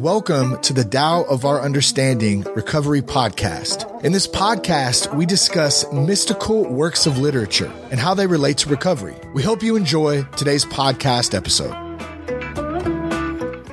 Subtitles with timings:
[0.00, 4.02] welcome to the Tao of Our Understanding Recovery Podcast.
[4.02, 9.14] In this podcast, we discuss mystical works of literature and how they relate to recovery.
[9.34, 11.74] We hope you enjoy today's podcast episode.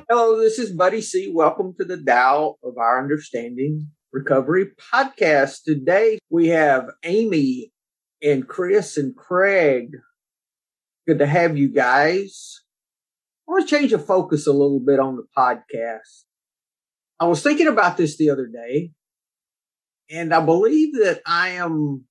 [0.10, 1.32] Hello, this is Buddy C.
[1.34, 5.64] Welcome to the Tao of Our Understanding Recovery Podcast.
[5.64, 7.72] Today we have Amy
[8.22, 9.92] and Chris and Craig.
[11.08, 12.64] Good to have you guys.
[13.48, 16.26] I want to change the focus a little bit on the podcast.
[17.20, 18.92] I was thinking about this the other day,
[20.10, 22.06] and I believe that I am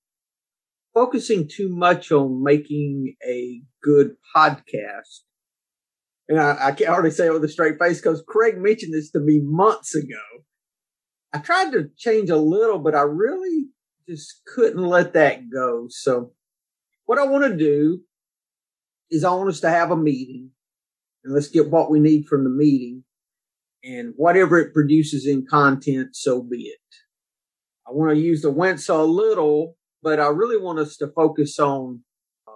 [0.94, 5.20] focusing too much on making a good podcast.
[6.28, 9.10] And I, I can already say it with a straight face because Craig mentioned this
[9.12, 10.44] to me months ago.
[11.32, 13.66] I tried to change a little, but I really
[14.08, 15.86] just couldn't let that go.
[15.88, 16.32] So,
[17.04, 18.00] what I want to do
[19.10, 20.50] is I want us to have a meeting
[21.22, 23.04] and let's get what we need from the meeting
[23.86, 26.78] and whatever it produces in content, so be it.
[27.86, 31.58] I want to use the Wentz a little, but I really want us to focus
[31.60, 32.02] on
[32.48, 32.50] uh,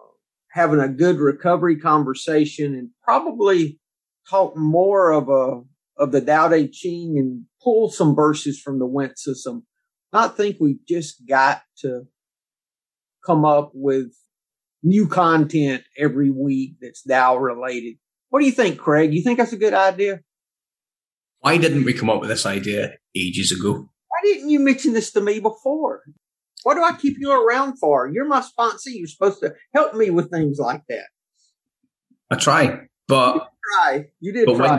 [0.51, 3.79] having a good recovery conversation and probably
[4.29, 5.63] talk more of a
[6.03, 9.67] of the Tao Te Ching and pull some verses from the Wentz system.
[10.13, 12.07] I think we've just got to
[13.25, 14.13] come up with
[14.83, 17.97] new content every week that's Tao related.
[18.31, 19.13] What do you think, Craig?
[19.13, 20.21] You think that's a good idea?
[21.41, 23.89] Why didn't we come up with this idea ages ago?
[24.09, 26.03] Why didn't you mention this to me before?
[26.63, 28.11] What do I keep you around for?
[28.13, 28.91] You're my sponsor.
[28.91, 31.07] You're supposed to help me with things like that.
[32.31, 33.41] I try, but you
[33.75, 34.05] try.
[34.21, 34.77] You did but try.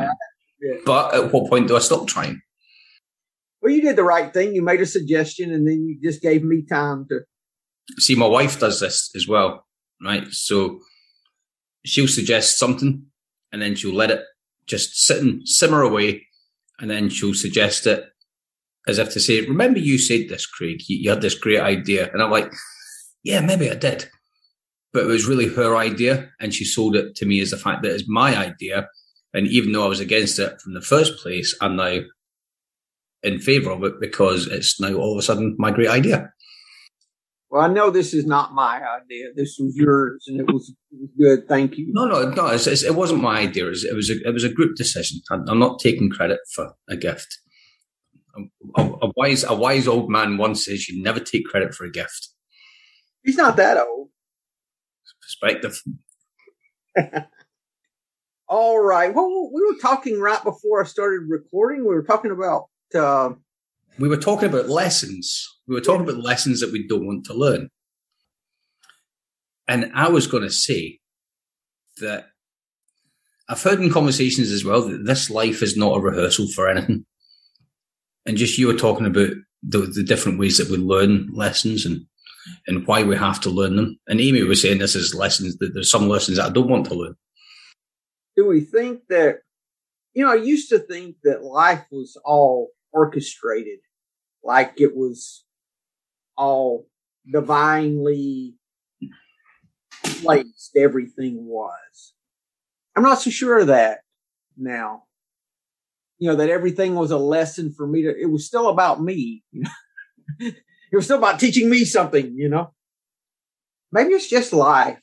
[0.59, 2.41] When, but at what point do I stop trying?
[3.61, 4.53] Well, you did the right thing.
[4.53, 7.21] You made a suggestion, and then you just gave me time to.
[7.97, 9.65] See, my wife does this as well,
[10.03, 10.27] right?
[10.29, 10.79] So
[11.83, 13.07] she'll suggest something,
[13.51, 14.21] and then she'll let it
[14.67, 16.27] just sit and simmer away,
[16.81, 18.05] and then she'll suggest it
[18.87, 20.81] as if to say, "Remember, you said this, Craig.
[20.87, 22.51] You, you had this great idea," and I'm like,
[23.23, 24.09] "Yeah, maybe I did."
[24.91, 27.83] But it was really her idea, and she sold it to me as the fact
[27.83, 28.89] that it's my idea.
[29.33, 31.99] And even though I was against it from the first place, I'm now
[33.23, 36.33] in favour of it because it's now all of a sudden my great idea.
[37.51, 39.27] Well, I know this is not my idea.
[39.35, 41.49] This was yours, and it was, it was good.
[41.49, 41.87] Thank you.
[41.91, 42.47] No, no, no.
[42.47, 43.65] It's, it's, it wasn't my idea.
[43.65, 45.19] It was, it was a it was a group decision.
[45.29, 47.39] I'm not taking credit for a gift.
[48.77, 51.91] A, a, wise a wise old man once says you never take credit for a
[51.91, 52.29] gift.
[53.21, 54.07] He's not that old.
[55.21, 55.81] Perspective.
[58.47, 59.13] All right.
[59.13, 61.81] Well, we were talking right before I started recording.
[61.81, 62.69] We were talking about.
[62.95, 63.31] Uh,
[63.99, 65.45] we were talking about lessons.
[65.71, 67.69] We were talking about lessons that we don't want to learn.
[69.69, 70.99] And I was going to say
[72.01, 72.25] that
[73.47, 77.05] I've heard in conversations as well that this life is not a rehearsal for anything.
[78.25, 79.29] And just you were talking about
[79.63, 82.05] the, the different ways that we learn lessons and
[82.67, 83.97] and why we have to learn them.
[84.07, 86.85] And Amy was saying this is lessons that there's some lessons that I don't want
[86.87, 87.15] to learn.
[88.35, 89.39] Do we think that
[90.13, 93.79] you know, I used to think that life was all orchestrated,
[94.43, 95.45] like it was
[96.41, 96.87] all
[97.31, 98.55] divinely
[100.03, 102.13] placed, everything was.
[102.95, 103.99] I'm not so sure of that
[104.57, 105.03] now.
[106.17, 109.43] You know, that everything was a lesson for me to, it was still about me.
[110.93, 112.73] It was still about teaching me something, you know?
[113.93, 114.99] Maybe it's just life.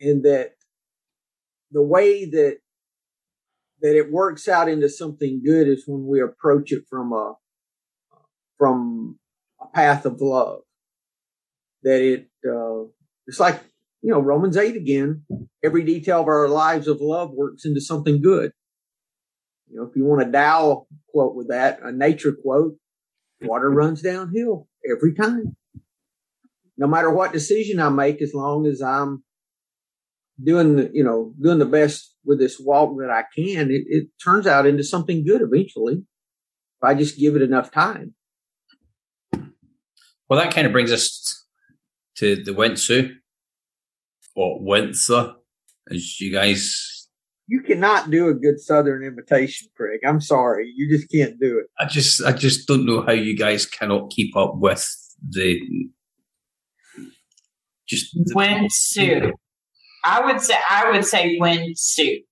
[0.00, 0.54] And that
[1.70, 2.58] the way that
[3.82, 7.34] that it works out into something good is when we approach it from a
[8.58, 9.18] from
[9.74, 10.60] path of love.
[11.82, 12.84] That it uh,
[13.26, 13.62] it's like
[14.02, 15.24] you know Romans eight again.
[15.62, 18.52] Every detail of our lives of love works into something good.
[19.70, 22.76] You know, if you want a Tao quote with that, a nature quote,
[23.42, 25.56] water runs downhill every time.
[26.76, 29.22] No matter what decision I make, as long as I'm
[30.42, 34.08] doing the, you know, doing the best with this walk that I can, it, it
[34.22, 35.94] turns out into something good eventually.
[35.94, 38.14] If I just give it enough time.
[40.28, 41.44] Well, that kind of brings us
[42.16, 43.14] to the Wentsu
[44.34, 45.34] or Wentza,
[45.90, 47.08] as you guys.
[47.46, 50.00] You cannot do a good Southern invitation, Craig.
[50.06, 51.66] I'm sorry, you just can't do it.
[51.78, 54.84] I just, I just don't know how you guys cannot keep up with
[55.28, 55.60] the
[57.86, 59.32] just the, Wentsu.
[60.04, 62.24] I would say I would say Wentsu.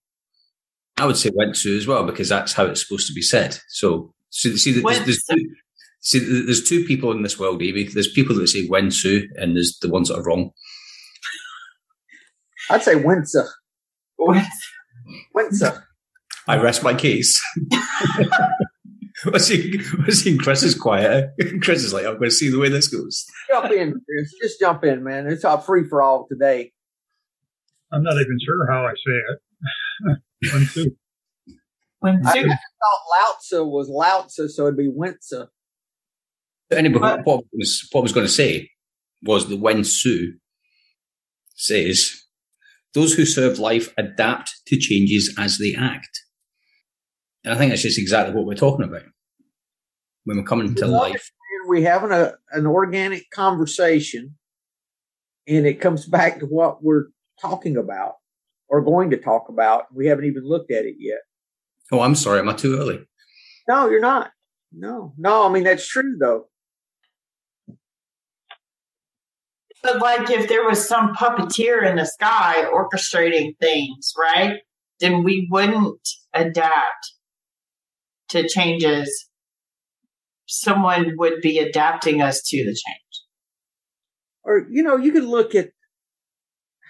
[0.97, 3.59] I would say Wentsu as well because that's how it's supposed to be said.
[3.69, 5.55] So, so see, there's, there's, two,
[6.03, 7.89] see, there's two people in this world, Evie.
[7.89, 10.51] There's people that say Wentsu, and there's the ones that are wrong.
[12.71, 13.47] I'd say Wensa.
[15.35, 15.83] Wensa.
[16.47, 17.41] I rest my case.
[19.27, 21.31] was he was he Chris is quiet.
[21.63, 23.25] Chris is like, I'm gonna see the way this goes.
[23.51, 24.33] Jump in, Chris.
[24.41, 25.27] Just jump in, man.
[25.27, 26.73] It's all free for all today.
[27.93, 30.53] I'm not even sure how I say it.
[30.53, 30.97] One, two.
[32.01, 35.49] When I Sue- thought Lao Tzu was Lao Tzu, so it'd be Winsa.
[36.73, 38.71] Anyway, But- what, was, what I was going to say
[39.23, 40.35] was the when Sue
[41.55, 42.13] says,
[42.95, 46.21] those who serve life adapt to changes as they act.
[47.45, 49.03] And I think that's just exactly what we're talking about.
[50.25, 51.31] When we're coming to life,
[51.61, 54.37] And we having a an organic conversation,
[55.49, 57.07] and it comes back to what we're
[57.41, 58.15] talking about
[58.69, 59.87] or going to talk about.
[59.93, 61.19] We haven't even looked at it yet.
[61.91, 63.05] oh, I'm sorry, am I too early?
[63.69, 64.31] No, you're not.
[64.73, 65.47] No, no.
[65.47, 66.49] I mean that's true though.
[69.83, 74.61] But like if there was some puppeteer in the sky orchestrating things, right?
[75.01, 77.13] Then we wouldn't adapt
[78.29, 79.29] to changes.
[80.47, 83.23] Someone would be adapting us to the change.
[84.45, 85.71] Or you know, you could look at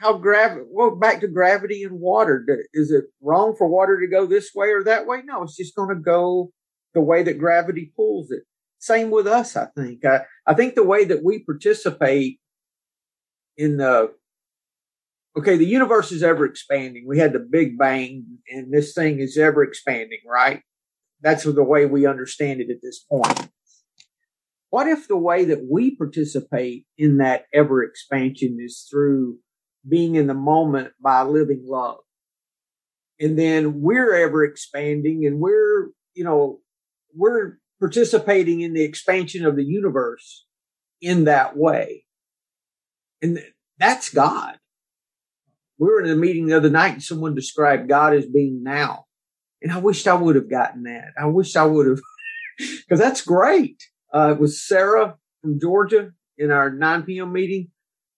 [0.03, 0.67] how gravity.
[0.69, 2.45] Well, back to gravity and water.
[2.75, 5.23] Is it wrong for water to go this way or that way?
[5.25, 6.51] No, it's just going to go
[6.93, 8.43] the way that gravity pulls it.
[8.79, 10.05] Same with us, I think.
[10.05, 12.41] I, I think the way that we participate
[13.57, 14.13] in the
[15.37, 17.05] okay, the universe is ever expanding.
[17.07, 20.63] We had the Big Bang, and this thing is ever expanding, right?
[21.23, 23.49] That's the way we understand it at this point.
[24.71, 29.39] What if the way that we participate in that ever expansion is through
[29.89, 31.99] being in the moment by living love?
[33.21, 36.61] And then we're ever expanding and we're, you know,
[37.15, 40.47] we're participating in the expansion of the universe
[41.01, 42.05] in that way.
[43.23, 43.39] And
[43.79, 44.59] that's God.
[45.79, 49.07] We were in a meeting the other night and someone described God as being now.
[49.63, 51.13] And I wished I would have gotten that.
[51.21, 52.01] I wish I would have,
[52.59, 53.83] because that's great.
[54.13, 57.33] Uh, it was Sarah from Georgia in our 9 p.m.
[57.33, 57.69] meeting.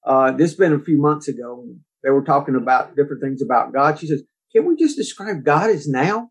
[0.04, 1.66] Uh, this has been a few months ago.
[2.02, 3.98] They were talking about different things about God.
[3.98, 4.22] She says,
[4.54, 6.30] can we just describe God as now?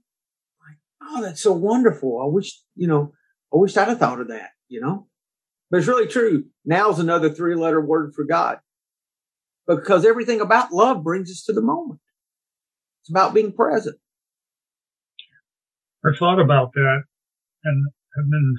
[0.61, 2.21] Like, oh, that's so wonderful.
[2.23, 3.13] I wish, you know,
[3.53, 5.07] I wish I'd have thought of that, you know,
[5.73, 6.45] but it's really true.
[6.65, 8.59] Now's another three letter word for God
[9.67, 11.99] because everything about love brings us to the moment.
[13.01, 13.97] It's about being present.
[16.05, 17.01] I thought about that
[17.63, 18.55] and have been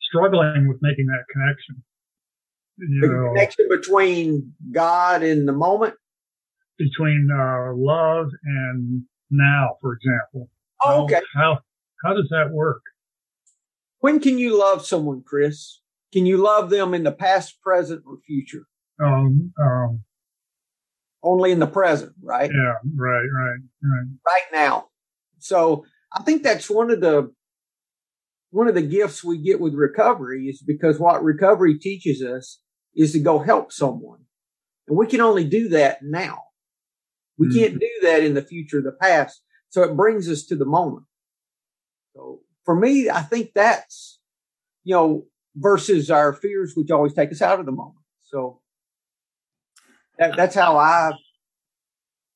[0.00, 1.84] struggling with making that connection.
[2.78, 5.94] You The know, connection between God and the moment.
[6.78, 10.50] between uh, love and now, for example.
[10.82, 11.20] Oh, How- okay.
[11.36, 11.58] How
[12.04, 12.82] how does that work?
[14.00, 15.80] When can you love someone, Chris?
[16.12, 18.64] Can you love them in the past, present, or future?
[19.02, 20.04] Um, um,
[21.22, 22.50] Only in the present, right?
[22.52, 24.06] yeah, right, right, right.
[24.26, 24.86] Right now.
[25.38, 27.32] So I think that's one of the
[28.50, 32.60] one of the gifts we get with recovery is because what recovery teaches us
[32.96, 34.20] is to go help someone.
[34.88, 36.44] And we can only do that now.
[37.36, 37.54] We Mhm.
[37.54, 39.42] can't do that in the future, the past.
[39.68, 41.06] So it brings us to the moment.
[42.14, 44.18] So for me, I think that's,
[44.82, 48.04] you know, versus our fears, which always take us out of the moment.
[48.22, 48.60] So
[50.18, 51.12] that, that's how I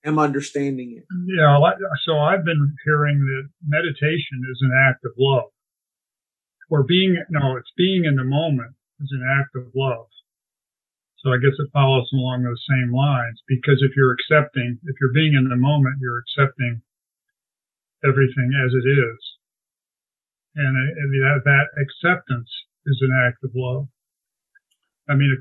[0.05, 1.05] am understanding it.
[1.27, 1.59] Yeah,
[2.07, 5.51] so I've been hearing that meditation is an act of love.
[6.71, 10.07] Or being, no, it's being in the moment is an act of love.
[11.19, 15.15] So I guess it follows along those same lines because if you're accepting, if you're
[15.15, 16.83] being in the moment, you're accepting
[18.03, 19.21] everything as it is.
[20.55, 20.75] And,
[21.45, 22.51] that acceptance
[22.87, 23.87] is an act of love.
[25.09, 25.37] I mean,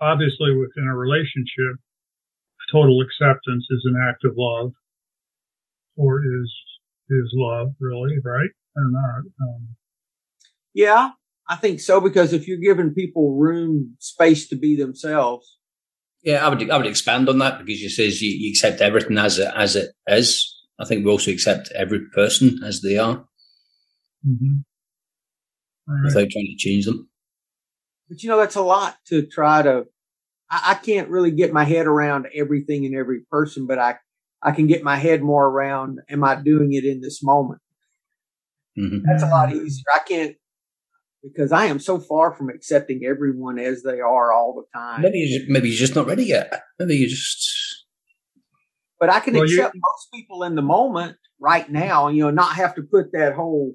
[0.00, 1.76] obviously within a relationship,
[2.70, 4.72] total acceptance is an act of love
[5.96, 6.52] or is
[7.10, 9.76] is love really right or not um,
[10.72, 11.10] Yeah,
[11.48, 15.58] I think so because if you're giving people room, space to be themselves,
[16.22, 19.18] Yeah, I would I would expand on that because you says you, you accept everything
[19.18, 20.48] as it as it is.
[20.78, 23.24] I think we also accept every person as they are
[24.26, 24.64] mhm.
[25.88, 26.04] All right.
[26.04, 27.08] without trying to change them.
[28.08, 29.86] but you know that's a lot to try to.
[30.50, 33.96] I, I can't really get my head around everything and every person, but I
[34.42, 36.00] I can get my head more around.
[36.08, 37.60] Am I doing it in this moment?
[38.76, 39.84] hmm That's a lot easier.
[39.94, 40.36] I can't
[41.22, 45.02] because I am so far from accepting everyone as they are all the time.
[45.02, 46.62] Maybe you just, maybe you're just not ready yet.
[46.78, 47.84] Maybe you just
[48.98, 52.30] But I can Well, you- accept most people in the moment right now, you know,
[52.30, 53.74] not have to put that whole,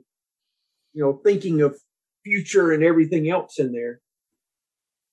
[0.94, 1.78] you know, thinking of
[2.28, 4.02] future and everything else in there.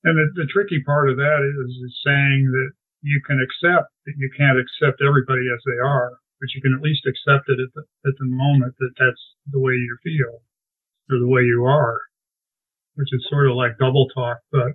[0.02, 2.71] and the, the tricky part of that is, is saying that
[3.02, 6.83] you can accept that you can't accept everybody as they are but you can at
[6.83, 10.42] least accept it at the, at the moment that that's the way you feel
[11.11, 11.99] or the way you are,
[12.97, 14.73] which is sort of like double talk, but.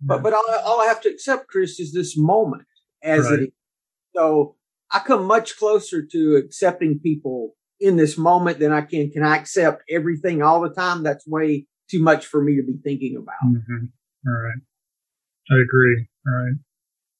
[0.00, 2.66] But, but all, all I have to accept, Chris, is this moment
[3.02, 3.40] as right.
[3.40, 3.48] it is.
[4.14, 4.56] So
[4.90, 9.10] I come much closer to accepting people in this moment than I can.
[9.10, 11.02] Can I accept everything all the time?
[11.02, 13.34] That's way too much for me to be thinking about.
[13.46, 13.86] Mm-hmm.
[14.26, 14.60] All right.
[15.50, 16.08] I agree.
[16.26, 16.54] All right.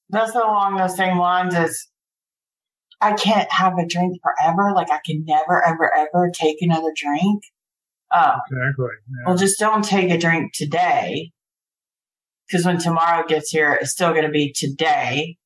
[0.09, 1.87] That's along those same lines as
[3.01, 4.73] I can't have a drink forever.
[4.75, 7.43] Like I can never, ever, ever take another drink.
[8.15, 8.87] Um, exactly.
[9.09, 9.25] Yeah.
[9.27, 11.33] Well, just don't take a drink today.
[12.47, 15.37] Because when tomorrow gets here, it's still going to be today.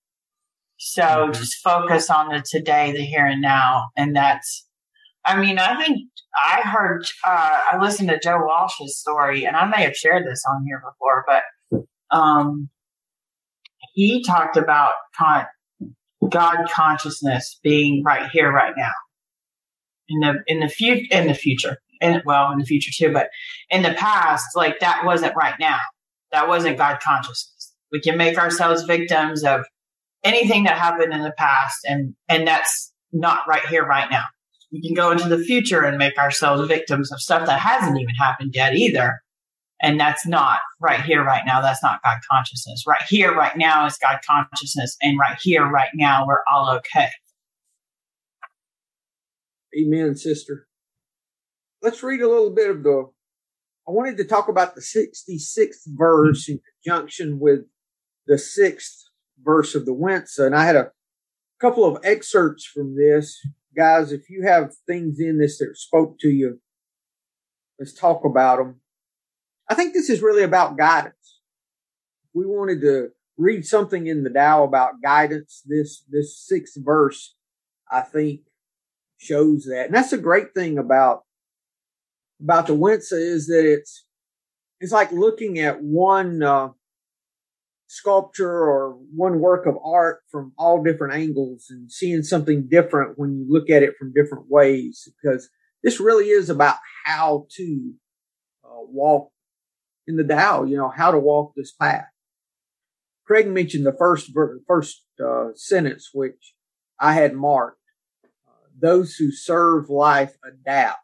[0.76, 1.32] So mm-hmm.
[1.32, 3.88] just focus on the today, the here and now.
[3.96, 4.66] And that's,
[5.24, 9.66] I mean, I think I heard, uh, I listened to Joe Walsh's story and I
[9.66, 11.84] may have shared this on here before, but,
[12.16, 12.70] um,
[13.94, 15.46] he talked about con-
[16.28, 18.92] God consciousness being right here, right now,
[20.08, 23.12] in the in the future, in the future, and well, in the future too.
[23.12, 23.30] But
[23.70, 25.78] in the past, like that wasn't right now.
[26.32, 27.74] That wasn't God consciousness.
[27.90, 29.64] We can make ourselves victims of
[30.22, 34.24] anything that happened in the past, and and that's not right here, right now.
[34.72, 38.14] We can go into the future and make ourselves victims of stuff that hasn't even
[38.14, 39.20] happened yet either.
[39.82, 41.60] And that's not right here, right now.
[41.60, 42.84] That's not God consciousness.
[42.86, 44.96] Right here, right now is God consciousness.
[45.02, 47.08] And right here, right now, we're all okay.
[49.78, 50.66] Amen, sister.
[51.82, 53.10] Let's read a little bit of the.
[53.88, 57.60] I wanted to talk about the 66th verse in conjunction with
[58.26, 59.04] the sixth
[59.42, 60.38] verse of the Wentz.
[60.38, 60.92] And I had a
[61.60, 63.40] couple of excerpts from this.
[63.76, 66.60] Guys, if you have things in this that spoke to you,
[67.78, 68.80] let's talk about them.
[69.68, 71.40] I think this is really about guidance.
[72.34, 75.62] We wanted to read something in the Tao about guidance.
[75.64, 77.36] This, this sixth verse,
[77.90, 78.40] I think
[79.18, 79.86] shows that.
[79.86, 81.22] And that's a great thing about,
[82.42, 84.04] about the Winsa is that it's,
[84.80, 86.70] it's like looking at one, uh,
[87.90, 93.32] sculpture or one work of art from all different angles and seeing something different when
[93.32, 95.50] you look at it from different ways because
[95.82, 97.92] this really is about how to
[98.64, 99.32] uh, walk
[100.06, 102.06] in the Tao, you know, how to walk this path.
[103.26, 104.30] Craig mentioned the first
[104.68, 106.54] first uh, sentence, which
[107.00, 107.78] I had marked.
[108.24, 110.98] Uh, those who serve life adapt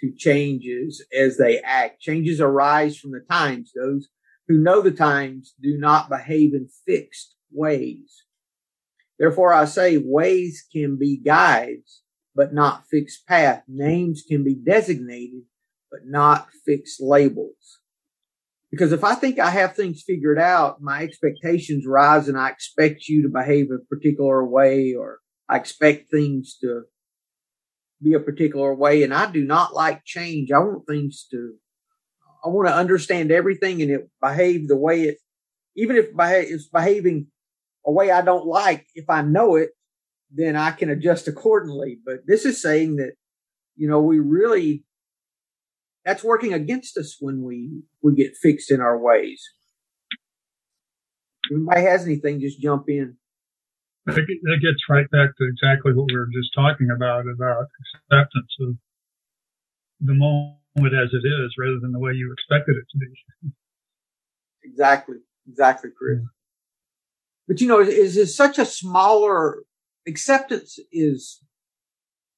[0.00, 2.02] to changes as they act.
[2.02, 3.72] Changes arise from the times.
[3.74, 4.10] Those
[4.50, 8.24] who know the times do not behave in fixed ways.
[9.16, 12.02] Therefore, I say ways can be guides,
[12.34, 13.62] but not fixed path.
[13.68, 15.42] Names can be designated,
[15.88, 17.78] but not fixed labels.
[18.72, 23.06] Because if I think I have things figured out, my expectations rise and I expect
[23.06, 26.86] you to behave a particular way or I expect things to
[28.02, 29.04] be a particular way.
[29.04, 30.50] And I do not like change.
[30.50, 31.54] I want things to,
[32.44, 35.18] I want to understand everything and it behave the way it,
[35.76, 37.26] even if it's behaving
[37.86, 39.70] a way I don't like, if I know it,
[40.30, 41.98] then I can adjust accordingly.
[42.04, 43.12] But this is saying that,
[43.76, 44.84] you know, we really
[46.04, 49.42] that's working against us when we we get fixed in our ways.
[51.50, 53.16] If anybody has anything, just jump in.
[54.06, 57.66] That gets right back to exactly what we were just talking about about
[58.10, 58.76] acceptance of
[60.00, 63.52] the moment as it is, rather than the way you expected it to be.
[64.64, 65.16] Exactly,
[65.48, 66.20] exactly, Chris.
[67.48, 69.64] But you know, is is such a smaller
[70.06, 71.42] acceptance is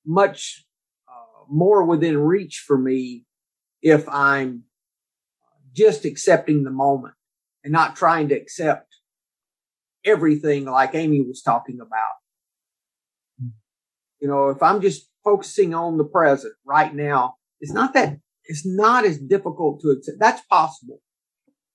[0.06, 0.64] much
[1.08, 3.24] uh, more within reach for me
[3.82, 4.64] if I'm
[5.74, 7.14] just accepting the moment
[7.64, 8.96] and not trying to accept
[10.04, 12.16] everything like Amy was talking about.
[14.20, 18.66] You know, if I'm just focusing on the present right now, it's not that, it's
[18.66, 20.18] not as difficult to accept.
[20.20, 21.00] That's possible.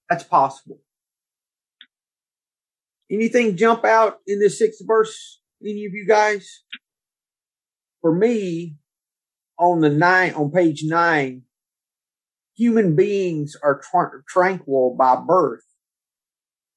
[0.09, 0.79] That's possible.
[3.09, 5.41] Anything jump out in this sixth verse?
[5.63, 6.63] Any of you guys?
[8.01, 8.75] For me,
[9.57, 11.43] on the nine, on page nine,
[12.55, 15.63] human beings are tra- tranquil by birth.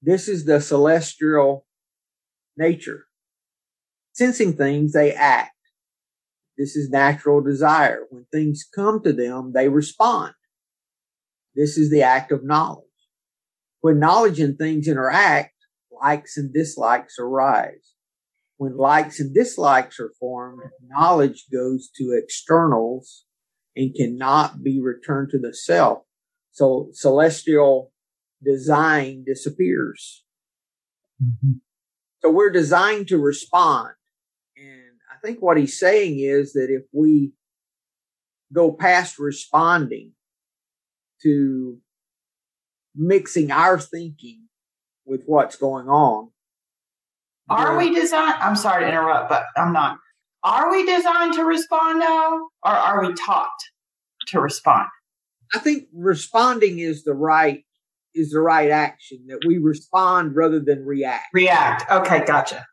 [0.00, 1.66] This is the celestial
[2.56, 3.06] nature.
[4.12, 5.50] Sensing things, they act.
[6.60, 8.00] This is natural desire.
[8.10, 10.34] When things come to them, they respond.
[11.54, 12.84] This is the act of knowledge.
[13.80, 15.54] When knowledge and things interact,
[15.90, 17.94] likes and dislikes arise.
[18.58, 23.24] When likes and dislikes are formed, knowledge goes to externals
[23.74, 26.02] and cannot be returned to the self.
[26.50, 27.90] So celestial
[28.44, 30.24] design disappears.
[31.24, 31.52] Mm-hmm.
[32.20, 33.94] So we're designed to respond.
[35.22, 37.32] Think what he's saying is that if we
[38.52, 40.12] go past responding
[41.22, 41.78] to
[42.94, 44.48] mixing our thinking
[45.04, 46.30] with what's going on.
[47.48, 48.36] Are we designed?
[48.40, 49.98] I'm sorry to interrupt, but I'm not.
[50.42, 53.50] Are we designed to respond now, or are we taught
[54.28, 54.86] to respond?
[55.52, 57.64] I think responding is the right
[58.14, 61.26] is the right action that we respond rather than react.
[61.32, 61.90] React.
[61.90, 62.66] Okay, gotcha.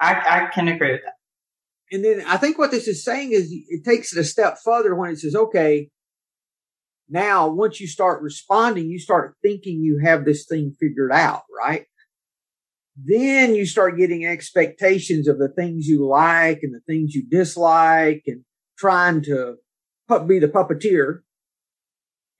[0.00, 1.14] I, I can agree with that.
[1.92, 4.94] And then I think what this is saying is it takes it a step further
[4.94, 5.90] when it says, okay,
[7.08, 11.84] now once you start responding, you start thinking you have this thing figured out, right?
[12.96, 18.22] Then you start getting expectations of the things you like and the things you dislike
[18.26, 18.42] and
[18.78, 19.56] trying to
[20.26, 21.20] be the puppeteer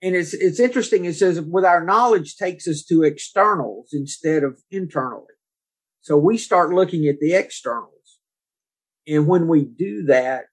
[0.03, 1.05] and it's it's interesting.
[1.05, 5.33] It says with our knowledge takes us to externals instead of internally.
[6.01, 7.92] So we start looking at the externals,
[9.07, 10.45] and when we do that,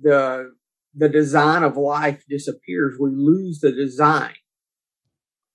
[0.00, 0.52] the
[0.94, 2.96] the design of life disappears.
[2.98, 4.34] We lose the design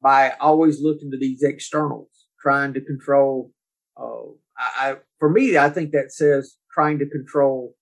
[0.01, 3.51] by always looking to these externals, trying to control.
[3.99, 7.75] Uh, I, I, for me, I think that says trying to control,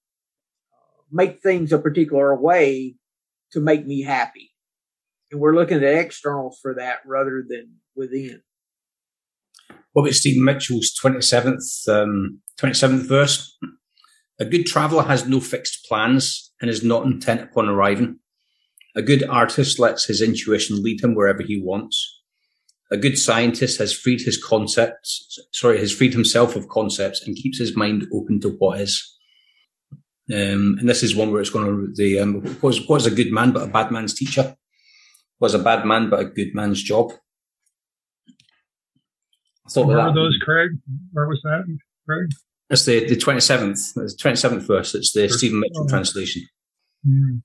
[0.74, 2.96] uh, make things a particular way
[3.52, 4.50] to make me happy
[5.32, 8.42] and we're looking at externals for that rather than within.
[9.94, 13.58] What about Stephen Mitchell's 27th, um, 27th verse?
[14.40, 18.20] A good traveller has no fixed plans and is not intent upon arriving.
[18.96, 22.22] A good artist lets his intuition lead him wherever he wants.
[22.92, 27.60] A good scientist has freed his concepts, sorry, has freed himself of concepts and keeps
[27.60, 29.18] his mind open to what is.
[30.32, 33.08] Um, and this is one where it's going to the um, what is, what is
[33.08, 34.56] a good man but a bad man's teacher
[35.40, 37.12] was a bad man but a good man's job.
[39.66, 40.72] I thought Where were those, Craig?
[41.12, 41.64] Where was that,
[42.08, 42.30] Craig?
[42.70, 44.94] It's the the twenty seventh, the twenty seventh verse.
[44.94, 45.88] It's the Stephen Mitchell oh.
[45.88, 46.44] translation.
[47.08, 47.42] Mm.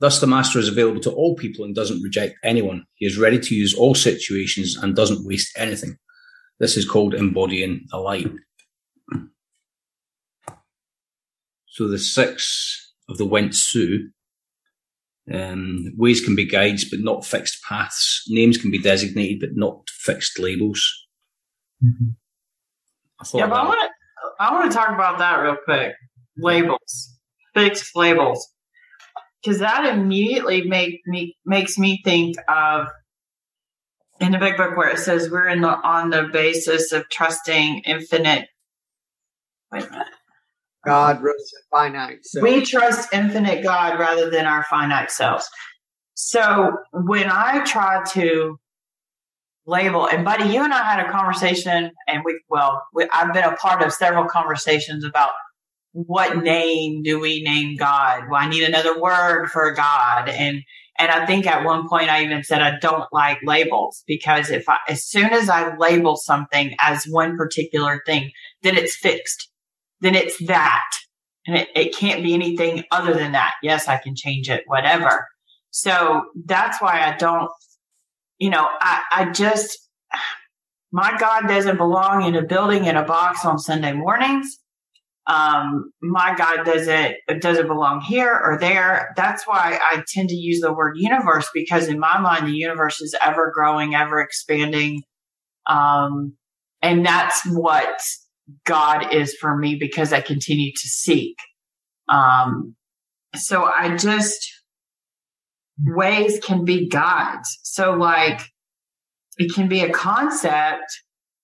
[0.00, 2.84] Thus, the master is available to all people and doesn't reject anyone.
[2.94, 5.96] He is ready to use all situations and doesn't waste anything.
[6.58, 8.32] This is called embodying the light.
[11.66, 14.08] So the six of the Wen Tzu
[15.32, 18.24] um, ways can be guides, but not fixed paths.
[18.28, 21.06] Names can be designated, but not fixed labels.
[21.82, 23.38] Mm-hmm.
[23.38, 24.01] Yeah, but I want to
[24.42, 25.92] I want to talk about that real quick.
[26.36, 27.16] Labels,
[27.54, 28.48] fixed labels,
[29.40, 32.88] because that immediately make me makes me think of
[34.20, 37.82] in the big book where it says we're in the on the basis of trusting
[37.86, 38.48] infinite.
[39.70, 40.06] Wait a minute.
[40.84, 41.22] God
[41.70, 42.42] finite self.
[42.42, 45.48] We trust infinite God rather than our finite selves.
[46.14, 48.58] So when I try to
[49.66, 53.44] label, and Buddy, you and I had a conversation, and we, well, we, I've been
[53.44, 55.30] a part of several conversations about
[55.92, 58.24] what name do we name God?
[58.30, 60.28] Well, I need another word for God.
[60.28, 60.62] And,
[60.98, 64.68] and I think at one point I even said I don't like labels because if
[64.70, 68.30] I, as soon as I label something as one particular thing,
[68.62, 69.50] then it's fixed
[70.02, 70.90] then it's that.
[71.46, 73.54] And it, it can't be anything other than that.
[73.62, 75.26] Yes, I can change it, whatever.
[75.70, 77.50] So that's why I don't,
[78.42, 79.88] you know, I, I just,
[80.90, 84.58] my God doesn't belong in a building in a box on Sunday mornings.
[85.28, 89.14] Um, my God doesn't, doesn't belong here or there.
[89.16, 93.00] That's why I tend to use the word universe because in my mind, the universe
[93.00, 95.04] is ever growing, ever expanding.
[95.68, 96.34] Um,
[96.82, 97.96] and that's what
[98.64, 101.36] God is for me because I continue to seek.
[102.08, 102.74] Um,
[103.36, 104.52] so I just,
[105.80, 107.58] ways can be guides.
[107.62, 108.40] So like
[109.38, 110.84] it can be a concept,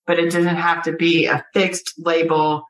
[0.05, 2.63] but it doesn't have to be a fixed label.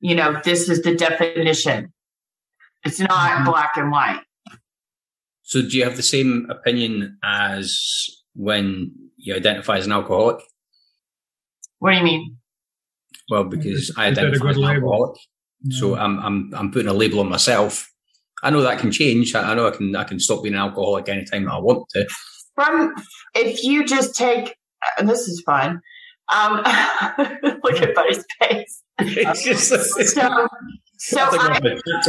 [0.00, 1.92] You know, this is the definition.
[2.84, 3.44] It's not mm-hmm.
[3.44, 4.20] black and white.
[5.42, 10.42] So do you have the same opinion as when you identify as an alcoholic?
[11.80, 12.36] What do you mean?
[13.28, 15.18] Well, because I identify as an alcoholic,
[15.62, 15.80] yeah.
[15.80, 17.89] so I'm I'm I'm putting a label on myself.
[18.42, 19.34] I know that can change.
[19.34, 22.08] I, know I can I can stop being an alcoholic anytime that I want to.
[22.54, 22.94] From
[23.34, 24.56] if you just take
[24.98, 25.80] and this is fine.
[26.28, 26.56] Um,
[27.62, 28.82] look at Buddy's face.
[29.58, 30.46] so,
[30.98, 31.58] so I,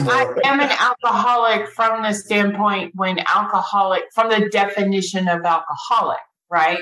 [0.08, 6.20] I am an alcoholic from the standpoint when alcoholic, from the definition of alcoholic,
[6.52, 6.80] right?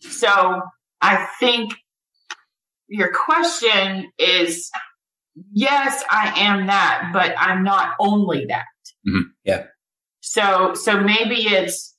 [0.00, 0.62] So
[1.00, 1.74] I think
[2.88, 4.70] your question is
[5.52, 8.64] yes, I am that, but I'm not only that.
[9.06, 9.30] Mm-hmm.
[9.44, 9.64] Yeah.
[10.20, 11.96] So, so maybe it's,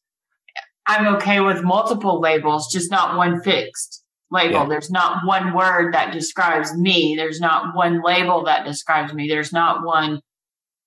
[0.86, 4.54] I'm okay with multiple labels, just not one fixed label.
[4.54, 4.66] Yeah.
[4.68, 7.16] There's not one word that describes me.
[7.18, 9.28] There's not one label that describes me.
[9.28, 10.22] There's not one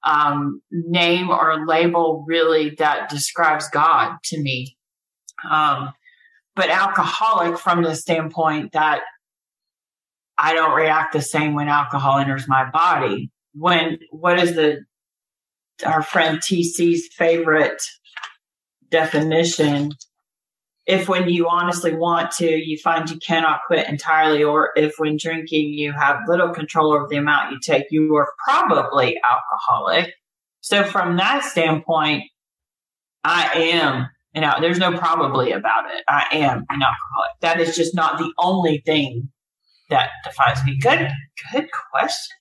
[0.02, 4.76] um, name or label really that describes God to me.
[5.50, 5.92] Um,
[6.54, 9.00] but alcoholic from the standpoint that
[10.38, 13.30] I don't react the same when alcohol enters my body.
[13.54, 14.84] When what is the
[15.84, 17.82] our friend TC's favorite
[18.90, 19.92] definition?
[20.86, 25.16] If when you honestly want to, you find you cannot quit entirely, or if when
[25.16, 30.14] drinking you have little control over the amount you take, you are probably alcoholic.
[30.60, 32.24] So from that standpoint,
[33.24, 36.04] I am you know, there's no probably about it.
[36.06, 37.30] I am an alcoholic.
[37.40, 39.30] That is just not the only thing
[39.88, 40.78] that defines me.
[40.78, 41.08] Good,
[41.52, 42.36] good question,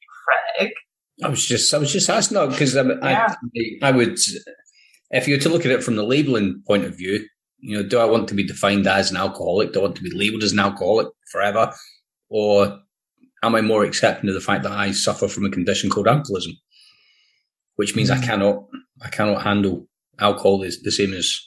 [0.58, 0.74] Craig.
[1.24, 3.36] I was just, I was just asking that because I, Yeah.
[3.82, 4.18] I, I would,
[5.12, 7.26] if you were to look at it from the labeling point of view,
[7.60, 9.72] you know, do I want to be defined as an alcoholic?
[9.72, 11.74] Do I want to be labeled as an alcoholic forever,
[12.30, 12.80] or
[13.44, 16.54] am I more accepting of the fact that I suffer from a condition called alcoholism,
[17.76, 18.66] which means I cannot,
[19.02, 19.88] I cannot handle
[20.20, 21.40] alcohol the, the same as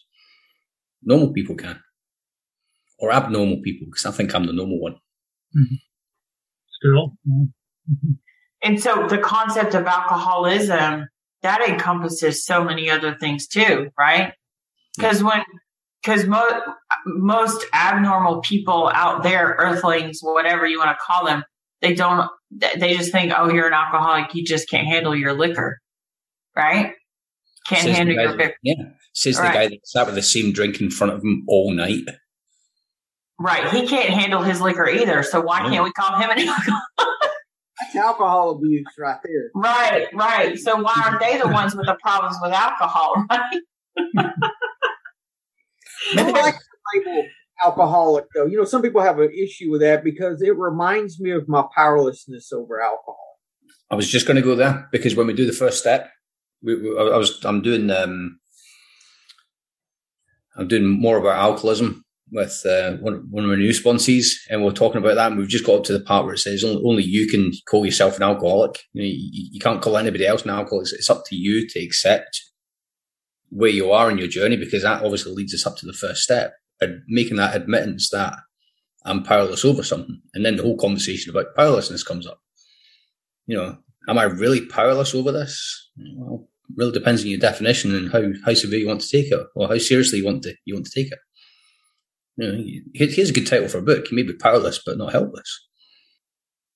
[1.03, 1.79] normal people can,
[2.99, 4.97] or abnormal people, because I think I'm the normal one.
[6.81, 7.49] Still, mm,
[8.63, 11.09] And so the concept of alcoholism
[11.43, 14.33] that encompasses so many other things too, right?
[14.97, 15.43] Because when,
[16.03, 16.63] because mo-
[17.07, 21.45] most abnormal people out there, earthlings, whatever you want to call them,
[21.81, 24.35] they don't, they just think, oh, you're an alcoholic.
[24.35, 25.81] You just can't handle your liquor,
[26.57, 26.95] right?
[27.69, 28.55] Can't Says handle your liquor.
[28.63, 28.75] Yeah,
[29.13, 29.55] says the Right.
[29.55, 32.03] guy that sat with the same drink in front of him all night.
[33.39, 33.69] Right.
[33.71, 35.23] He can't handle his liquor either.
[35.23, 36.83] So why can't we call him an alcoholic?
[37.81, 39.51] That's alcohol abuse right there.
[39.55, 40.59] Right, right.
[40.59, 43.61] So why aren't they the ones with the problems with alcohol, right?
[46.17, 47.29] I like the label
[47.65, 48.47] alcoholic though.
[48.47, 51.65] You know, some people have an issue with that because it reminds me of my
[51.75, 53.39] powerlessness over alcohol.
[53.91, 56.11] I was just going to go there because when we do the first step,
[56.63, 58.41] we, we, I was I'm doing um,
[60.57, 64.73] I'm doing more about alcoholism with uh, one, one of my new sponsors, and we're
[64.73, 65.31] talking about that.
[65.31, 67.53] And we've just got up to the part where it says only, only you can
[67.69, 68.79] call yourself an alcoholic.
[68.93, 70.85] You, know, you, you can't call anybody else an alcoholic.
[70.85, 72.43] It's, it's up to you to accept
[73.51, 76.23] where you are in your journey because that obviously leads us up to the first
[76.23, 78.35] step and making that admittance that
[79.05, 82.41] I'm powerless over something, and then the whole conversation about powerlessness comes up
[83.49, 83.77] you know,
[84.09, 85.91] am I really powerless over this?
[86.15, 89.47] Well, really depends on your definition and how, how severe you want to take it,
[89.57, 91.19] or how seriously you want to you want to take it.
[92.39, 92.59] You know,
[92.95, 94.11] here- here's a good title for a book.
[94.11, 95.67] You may be powerless, but not helpless.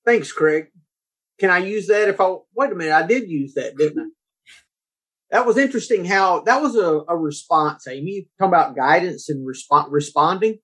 [0.05, 0.66] Thanks, Craig.
[1.38, 2.94] Can I use that if I wait a minute?
[2.94, 4.07] I did use that, didn't I?
[5.31, 8.29] That was interesting how that was a, a response, Amy.
[8.38, 10.59] Talking about guidance and respon responding.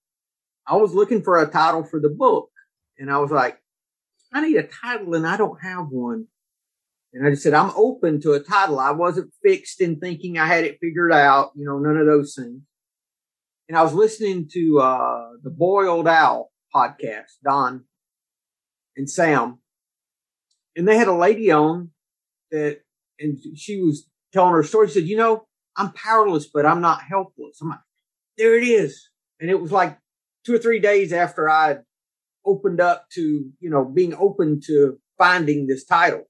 [0.66, 2.50] I was looking for a title for the book
[2.98, 3.58] and I was like,
[4.32, 6.26] I need a title and I don't have one.
[7.14, 8.78] And I just said, I'm open to a title.
[8.78, 12.34] I wasn't fixed in thinking I had it figured out, you know, none of those
[12.34, 12.60] things.
[13.68, 17.84] And I was listening to, uh, the Boiled Owl podcast, Don
[18.96, 19.58] and Sam,
[20.74, 21.90] and they had a lady on
[22.50, 22.80] that,
[23.18, 24.88] and she was telling her story.
[24.88, 27.80] She said, "You know, I'm powerless, but I'm not helpless." I'm like,
[28.36, 29.98] "There it is," and it was like
[30.44, 31.78] two or three days after I
[32.44, 36.24] opened up to, you know, being open to finding this title.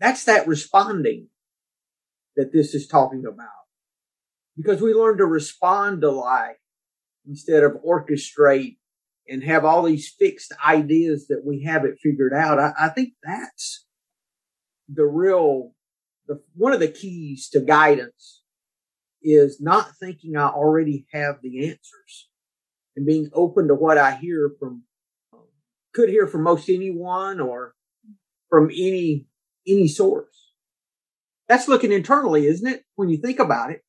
[0.00, 1.28] That's that responding
[2.36, 3.63] that this is talking about,
[4.56, 6.56] because we learn to respond to life
[7.26, 8.76] instead of orchestrate
[9.28, 12.58] and have all these fixed ideas that we have it figured out.
[12.58, 13.86] I, I think that's
[14.88, 15.72] the real,
[16.26, 18.42] the, one of the keys to guidance
[19.22, 22.28] is not thinking I already have the answers
[22.94, 24.82] and being open to what I hear from,
[25.94, 27.74] could hear from most anyone or
[28.50, 29.26] from any,
[29.66, 30.52] any source.
[31.48, 32.84] That's looking internally, isn't it?
[32.96, 33.82] When you think about it,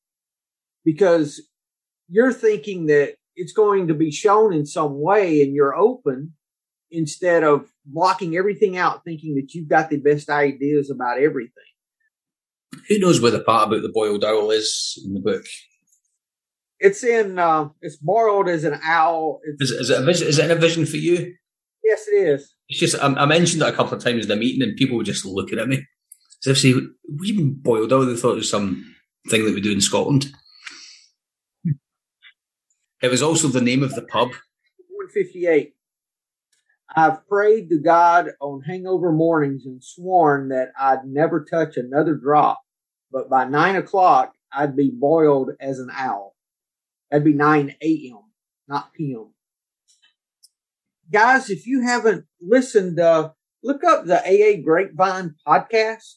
[0.86, 1.42] because
[2.08, 6.32] you're thinking that it's going to be shown in some way and you're open
[6.90, 11.52] instead of blocking everything out thinking that you've got the best ideas about everything.
[12.88, 15.44] Who knows where the part about the boiled owl is in the book?
[16.78, 19.40] It's in, uh, it's boiled as an owl.
[19.58, 20.28] Is, is it a vision?
[20.28, 21.34] Is it in a vision for you?
[21.86, 22.54] yes, it is.
[22.68, 24.96] It's just I, I mentioned it a couple of times in the meeting, and people
[24.96, 25.86] were just looking at me
[26.44, 28.94] as if say, "What do you mean boiled owl?" They thought it was some
[29.28, 30.32] thing that we do in Scotland.
[33.02, 34.28] It was also the name of the pub.
[34.28, 35.74] 158.
[36.94, 42.60] I've prayed to God on hangover mornings and sworn that I'd never touch another drop,
[43.10, 46.34] but by nine o'clock, I'd be boiled as an owl.
[47.10, 48.20] That'd be 9 a.m.,
[48.68, 49.32] not p.m.
[51.12, 53.30] guys, if you haven't listened, uh,
[53.62, 56.14] look up the AA Grapevine podcast.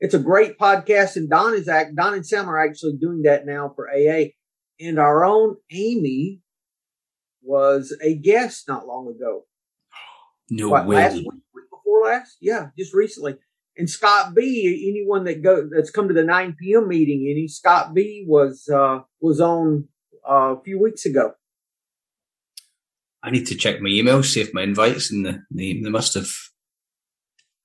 [0.00, 1.96] It's a great podcast, and Don is act.
[1.96, 4.30] Don and Sam are actually doing that now for AA.
[4.80, 6.40] And our own Amy
[7.42, 9.44] was a guest not long ago.
[10.50, 10.96] No What, way.
[10.96, 12.36] last week, week before last?
[12.40, 13.36] Yeah, just recently.
[13.78, 16.88] And Scott B, anyone that go that's come to the 9 p.m.
[16.88, 19.88] meeting, any Scott B was uh was on
[20.28, 21.32] uh, a few weeks ago.
[23.22, 26.14] I need to check my email, see if my invites, and the, they, they must
[26.14, 26.30] have.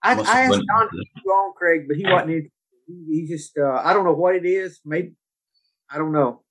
[0.03, 2.51] I, must I have asked went- Don to go on, Craig, but he wasn't.
[2.87, 4.81] He, he just uh I don't know what it is.
[4.83, 5.13] Maybe
[5.89, 6.41] I don't know.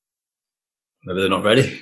[1.05, 1.81] Maybe they're not ready.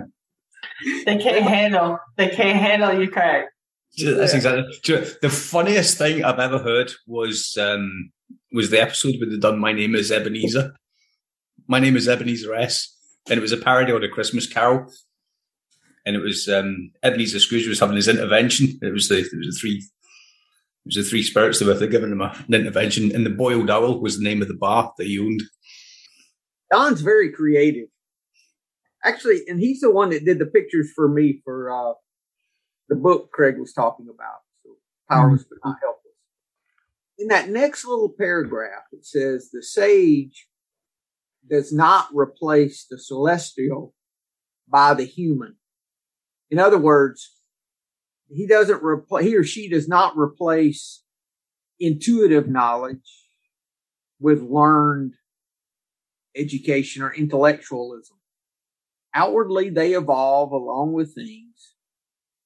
[1.06, 1.98] They can't handle.
[2.16, 3.44] They can't handle you, Craig.
[4.02, 8.10] That's exactly do you know, the funniest thing I've ever heard was um,
[8.52, 10.74] was the episode where they done "My Name Is Ebenezer."
[11.68, 12.94] My name is Ebenezer S,
[13.30, 14.86] and it was a parody on a Christmas Carol,
[16.04, 18.78] and it was um, Ebenezer Scrooge was having his intervention.
[18.82, 22.10] It was the it was the three it was the three spirits that were giving
[22.10, 25.06] him a, an intervention, and the Boiled Owl was the name of the bar that
[25.06, 25.42] he owned.
[26.70, 27.88] Don's very creative.
[29.04, 31.94] Actually, and he's the one that did the pictures for me for uh
[32.88, 34.40] the book Craig was talking about.
[34.64, 34.76] So
[35.10, 36.00] powerless but not helpless.
[37.18, 40.48] In that next little paragraph, it says the sage
[41.48, 43.94] does not replace the celestial
[44.68, 45.56] by the human.
[46.50, 47.32] In other words,
[48.28, 51.02] he doesn't replace, he or she does not replace
[51.78, 53.24] intuitive knowledge
[54.18, 55.14] with learned
[56.36, 58.16] education or intellectualism.
[59.14, 61.74] Outwardly, they evolve along with things,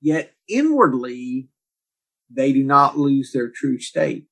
[0.00, 1.48] yet inwardly,
[2.30, 4.26] they do not lose their true state.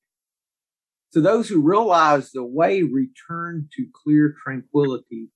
[1.13, 5.29] To those who realize the way return to clear tranquility,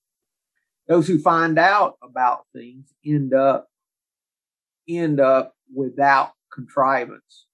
[0.87, 3.69] those who find out about things end up,
[4.87, 7.47] end up without contrivance.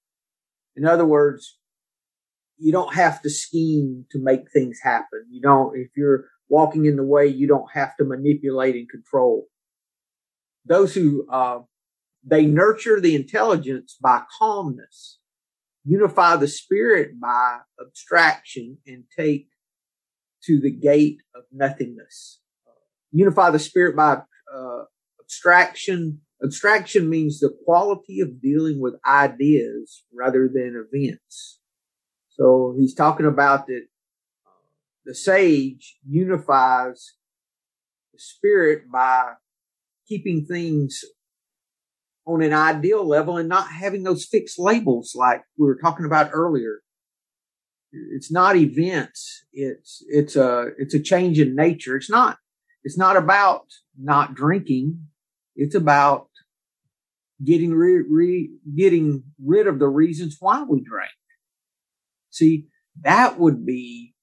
[0.75, 1.57] In other words,
[2.57, 5.25] you don't have to scheme to make things happen.
[5.29, 9.47] You don't, if you're walking in the way, you don't have to manipulate and control.
[10.65, 11.59] Those who, uh,
[12.23, 15.19] they nurture the intelligence by calmness,
[15.85, 19.47] unify the spirit by abstraction, and take
[20.43, 22.39] to the gate of nothingness.
[23.11, 24.21] Unify the spirit by
[24.53, 24.83] uh,
[25.21, 26.21] abstraction.
[26.43, 31.59] Abstraction means the quality of dealing with ideas rather than events.
[32.29, 33.87] So he's talking about that
[35.07, 37.13] the sage unifies
[38.13, 39.33] the spirit by
[40.05, 41.03] keeping things
[42.25, 46.31] on an ideal level and not having those fixed labels like we were talking about
[46.33, 46.81] earlier.
[47.93, 49.45] It's not events.
[49.53, 51.95] It's, it's a, it's a change in nature.
[51.95, 52.37] It's not,
[52.83, 53.63] it's not about
[53.97, 55.07] not drinking.
[55.55, 56.27] It's about
[57.41, 61.11] getting re, re, getting rid of the reasons why we drank.
[62.29, 62.67] See,
[63.03, 64.15] that would be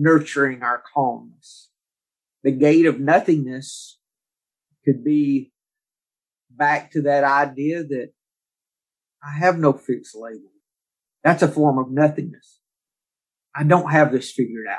[0.00, 1.68] nurturing our calmness.
[2.42, 3.98] The gate of nothingness
[4.84, 5.52] could be
[6.50, 8.12] back to that idea that
[9.22, 10.50] I have no fixed label.
[11.22, 12.60] That's a form of nothingness.
[13.54, 14.78] I don't have this figured out.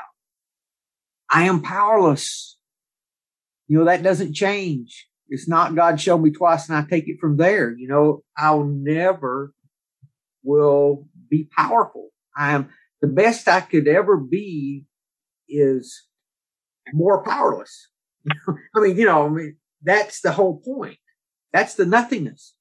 [1.30, 2.58] I am powerless.
[3.68, 5.08] You know, that doesn't change.
[5.28, 7.70] It's not God showed me twice and I take it from there.
[7.70, 9.54] You know, I'll never
[10.42, 12.08] will be powerful.
[12.36, 14.84] I am the best I could ever be
[15.52, 16.06] is
[16.92, 17.88] more powerless.
[18.76, 20.98] I mean, you know, I mean, that's the whole point.
[21.52, 22.54] That's the nothingness.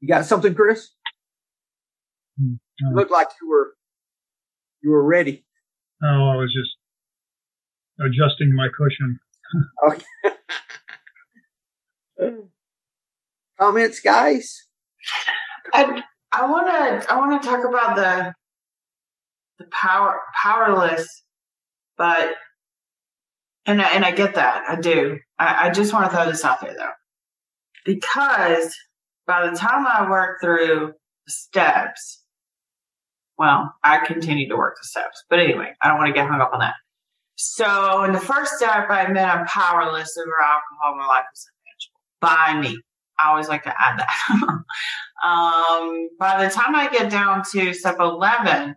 [0.00, 0.90] You got something, Chris?
[2.38, 2.96] Hmm, You no.
[2.96, 3.74] look like you were,
[4.82, 5.44] you were ready.
[6.02, 6.76] Oh, I was just
[8.00, 9.18] adjusting my cushion.
[9.86, 10.04] Okay.
[13.60, 14.66] Comments, guys?
[15.72, 18.34] I I want to I want to talk about the
[19.58, 21.24] the power powerless,
[21.98, 22.34] but
[23.66, 25.18] and I, and I get that I do.
[25.38, 26.92] I, I just want to throw this out there though,
[27.84, 28.74] because
[29.26, 30.94] by the time I work through
[31.26, 32.22] the steps,
[33.38, 36.40] well, I continue to work the steps, but anyway, I don't want to get hung
[36.40, 36.74] up on that.
[37.36, 40.96] So in the first step, I admit I'm powerless over alcohol.
[40.96, 42.82] My life is unmanageable by me.
[43.18, 44.42] I always like to add that.
[45.24, 48.74] um, by the time I get down to step 11,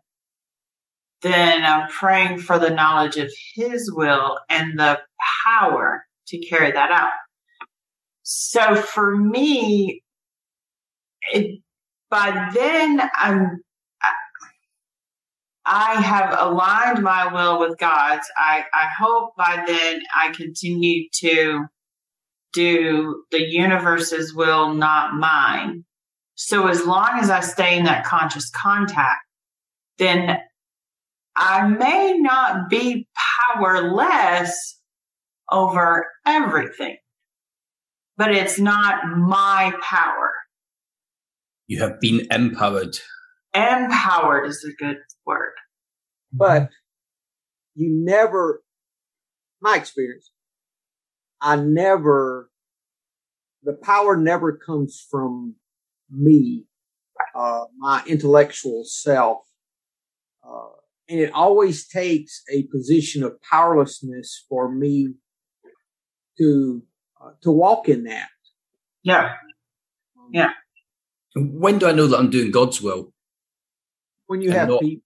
[1.22, 5.00] then I'm praying for the knowledge of His will and the
[5.46, 7.12] power to carry that out.
[8.24, 10.04] So for me,
[11.32, 11.62] it,
[12.10, 13.62] by then I'm,
[15.66, 18.28] I have aligned my will with God's.
[18.38, 21.66] I, I hope by then I continue to
[22.54, 25.86] do the universe's will, not mine.
[26.36, 29.24] So as long as I stay in that conscious contact,
[29.98, 30.40] then
[31.44, 33.08] I may not be
[33.56, 34.80] powerless
[35.52, 36.98] over everything,
[38.16, 40.34] but it's not my power.
[41.66, 42.96] You have been empowered.
[43.56, 45.54] Empowered is a good word.
[46.32, 46.70] But
[47.74, 48.62] you never,
[49.64, 50.30] my experience,
[51.42, 52.52] I never,
[53.64, 55.56] the power never comes from
[56.08, 56.66] me,
[57.34, 59.40] uh, my intellectual self.
[60.48, 65.14] Uh, and it always takes a position of powerlessness for me
[66.38, 66.84] to,
[67.22, 68.30] uh, to walk in that.
[69.04, 69.34] Yeah.
[70.32, 70.52] Yeah.
[71.36, 73.14] When do I know that I'm doing God's will?
[74.28, 75.04] When you And have not- people,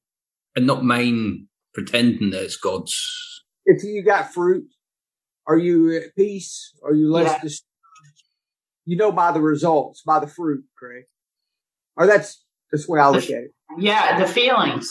[0.56, 3.44] And not mine pretending that it's God's.
[3.66, 4.68] if you got fruit,
[5.48, 6.74] are you at peace?
[6.84, 7.42] Are you less Yeah.
[7.42, 7.64] dis-
[8.88, 11.06] You know by the results, by the fruit, Craig.
[11.98, 13.56] Or that's that's the way I look at it.
[13.80, 14.20] Yeah.
[14.20, 14.88] The feelings.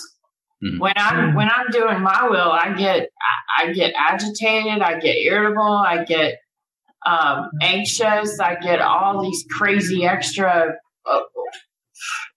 [0.64, 0.78] Mhm.
[0.78, 3.10] When I'm, when I'm doing my will, I get,
[3.58, 4.80] I, I get agitated.
[4.80, 5.62] I get irritable.
[5.62, 6.38] I get,
[7.06, 8.40] um, anxious.
[8.40, 10.72] I get all these crazy extra,
[11.04, 11.20] uh,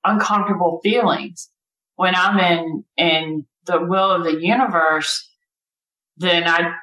[0.03, 1.49] uncomfortable feelings.
[1.95, 5.29] When I'm in, in the will of the universe,
[6.17, 6.73] then I,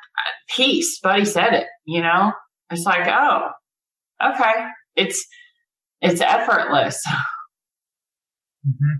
[0.48, 2.32] peace, Buddy said it, you know,
[2.70, 3.48] it's like, oh,
[4.24, 4.66] okay.
[4.96, 5.26] It's,
[6.00, 7.04] it's effortless.
[8.64, 8.94] hmm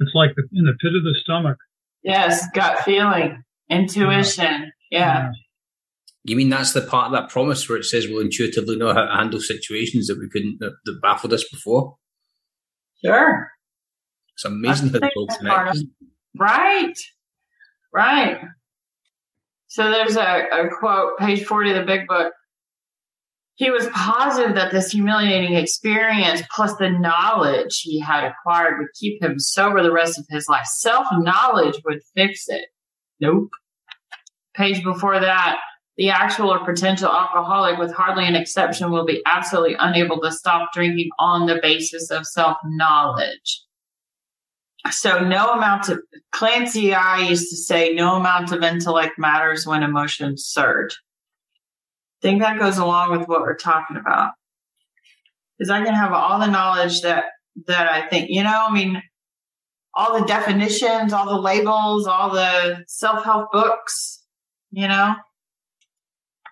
[0.00, 1.56] It's like the, in the pit of the stomach.
[2.02, 2.46] Yes.
[2.54, 4.70] Gut feeling, intuition.
[4.90, 5.30] Yeah.
[6.24, 9.04] You mean that's the part of that promise where it says we'll intuitively know how
[9.06, 11.96] to handle situations that we couldn't, that, that baffled us before?
[13.04, 13.48] Sure.
[14.34, 15.90] It's amazing how I it's think all that's part of- connected.
[16.38, 16.94] Right.
[17.92, 18.40] Right.
[19.68, 22.32] So there's a, a quote, page 40 of the big book.
[23.58, 29.20] He was positive that this humiliating experience plus the knowledge he had acquired would keep
[29.20, 30.66] him sober the rest of his life.
[30.66, 32.66] Self knowledge would fix it.
[33.20, 33.50] Nope.
[34.54, 35.58] Page before that,
[35.96, 40.72] the actual or potential alcoholic, with hardly an exception, will be absolutely unable to stop
[40.72, 43.64] drinking on the basis of self knowledge.
[44.92, 45.98] So no amount of
[46.30, 50.96] Clancy I used to say no amount of intellect matters when emotions surge.
[52.18, 54.32] I think that goes along with what we're talking about.
[55.56, 57.24] Because I can have all the knowledge that
[57.66, 59.02] that I think, you know, I mean,
[59.94, 64.22] all the definitions, all the labels, all the self-help books,
[64.70, 65.14] you know.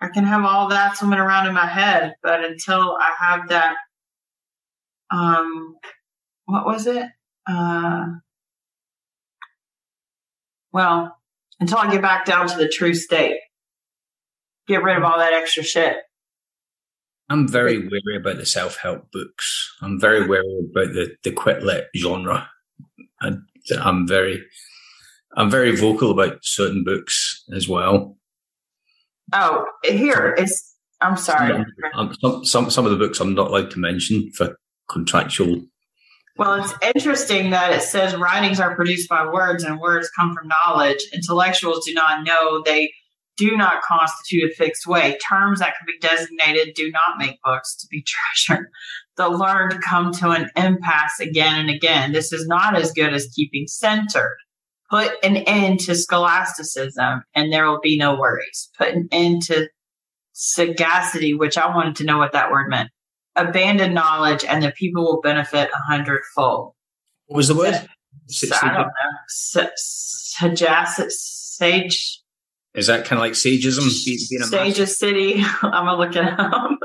[0.01, 3.75] I can have all that swimming around in my head, but until I have that
[5.09, 5.75] um
[6.45, 7.07] what was it?
[7.49, 8.05] Uh
[10.71, 11.17] well,
[11.59, 13.39] until I get back down to the true state.
[14.67, 15.97] Get rid of all that extra shit.
[17.29, 19.75] I'm very wary about the self help books.
[19.81, 22.49] I'm very wary about the, the quit lit genre.
[23.21, 23.41] And
[23.79, 24.43] I'm very,
[25.35, 28.17] I'm very vocal about certain books as well.
[29.33, 30.75] Oh, here it's.
[31.01, 31.63] I'm sorry.
[31.93, 34.57] Um, some, some, some of the books I'm not allowed to mention for
[34.89, 35.61] contractual.
[36.37, 40.47] Well, it's interesting that it says writings are produced by words and words come from
[40.47, 40.99] knowledge.
[41.13, 42.91] Intellectuals do not know they
[43.37, 45.17] do not constitute a fixed way.
[45.27, 48.03] Terms that can be designated do not make books to be
[48.47, 48.67] treasured.
[49.15, 52.11] The learned come to an impasse again and again.
[52.11, 54.37] This is not as good as keeping centered.
[54.89, 58.69] Put an end to scholasticism and there will be no worries.
[58.77, 59.69] Put an end to
[60.33, 62.89] sagacity, which I wanted to know what that word meant.
[63.35, 66.73] Abandon knowledge and the people will benefit a hundredfold.
[67.25, 67.87] What was the word?
[68.27, 68.91] So, I don't know.
[69.27, 72.21] Sa- Sagacity, sage,
[72.77, 74.05] Is that kind of like sageism?
[74.05, 75.43] Being, being a sage city.
[75.63, 76.77] I'm gonna look it up.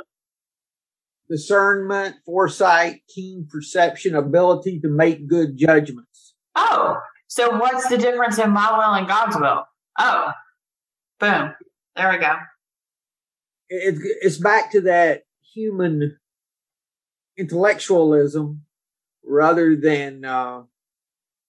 [1.28, 6.34] Discernment, foresight, keen perception, ability to make good judgments.
[6.54, 6.96] Oh,
[7.28, 9.64] so what's the difference in my will and God's will?
[9.98, 10.32] Oh,
[11.20, 11.54] boom.
[11.94, 12.36] There we go.
[13.68, 15.22] It, it's back to that
[15.54, 16.18] human
[17.36, 18.62] intellectualism
[19.24, 20.62] rather than uh,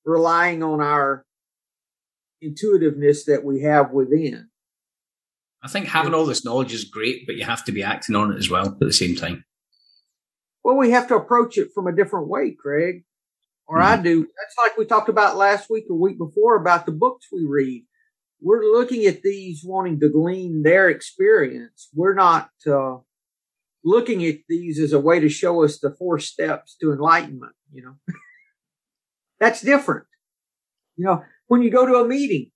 [0.06, 1.26] relying on our
[2.44, 4.50] intuitiveness that we have within.
[5.64, 8.34] I think having all this knowledge is great, but you have to be acting on
[8.34, 9.46] it as well at the same time.
[10.64, 13.04] Well, we have to approach it from a different way, Craig.
[13.66, 14.20] Or I do.
[14.22, 17.86] That's like we talked about last week or week before about the books we read.
[18.42, 21.88] We're looking at these wanting to glean their experience.
[21.94, 22.98] We're not uh,
[23.86, 27.54] looking at these as a way to show us the four steps to enlightenment.
[27.72, 27.96] You know,
[29.40, 30.08] that's different.
[30.98, 32.50] You know, when you go to a meeting,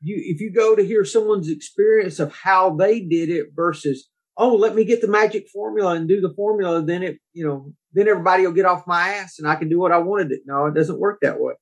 [0.00, 4.54] you if you go to hear someone's experience of how they did it versus oh,
[4.54, 6.82] let me get the magic formula and do the formula.
[6.82, 9.78] Then it, you know, then everybody will get off my ass and I can do
[9.78, 10.38] what I wanted to.
[10.46, 11.54] No, it doesn't work that way.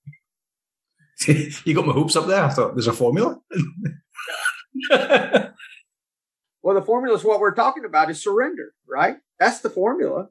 [1.64, 2.44] you got my hoops up there.
[2.44, 3.38] I thought there's a formula.
[4.90, 9.16] well, the formula is what we're talking about is surrender, right?
[9.38, 10.28] That's the formula.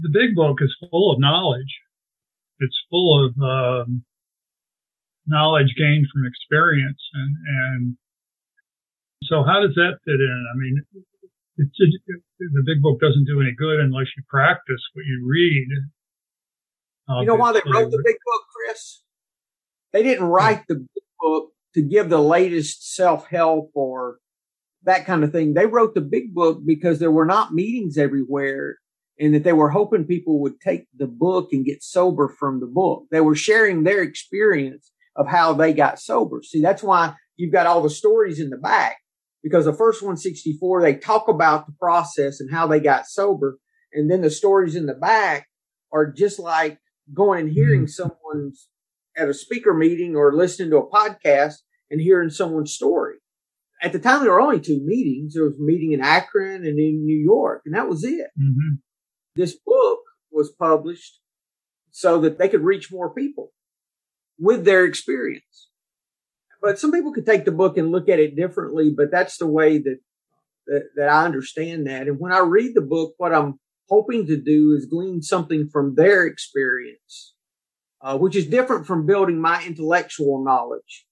[0.00, 1.80] The big book is full of knowledge.
[2.60, 4.04] It's full of um,
[5.28, 7.96] knowledge gained from experience, and and
[9.24, 10.46] so how does that fit in?
[10.52, 10.82] I mean,
[11.58, 15.68] it, it, the big book doesn't do any good unless you practice what you read.
[17.20, 19.02] You know why they wrote the big book, Chris?
[19.92, 24.18] They didn't write the big book to give the latest self help or
[24.84, 25.54] that kind of thing.
[25.54, 28.78] They wrote the big book because there were not meetings everywhere
[29.18, 32.66] and that they were hoping people would take the book and get sober from the
[32.66, 33.04] book.
[33.10, 36.40] They were sharing their experience of how they got sober.
[36.42, 38.98] See, that's why you've got all the stories in the back
[39.42, 43.58] because the first 164, they talk about the process and how they got sober.
[43.92, 45.48] And then the stories in the back
[45.92, 46.78] are just like
[47.12, 48.10] going and hearing mm-hmm.
[48.10, 48.68] someone's
[49.16, 51.54] at a speaker meeting or listening to a podcast
[51.90, 53.16] and hearing someone's story.
[53.82, 55.34] At the time, there were only two meetings.
[55.34, 58.26] There was a meeting in Akron and in New York, and that was it.
[58.38, 58.76] Mm-hmm.
[59.36, 60.00] This book
[60.32, 61.20] was published
[61.90, 63.52] so that they could reach more people
[64.38, 65.68] with their experience.
[66.60, 69.46] But some people could take the book and look at it differently, but that's the
[69.46, 69.98] way that,
[70.66, 72.08] that, that I understand that.
[72.08, 75.94] And when I read the book, what I'm hoping to do is glean something from
[75.94, 77.34] their experience,
[78.00, 81.06] uh, which is different from building my intellectual knowledge.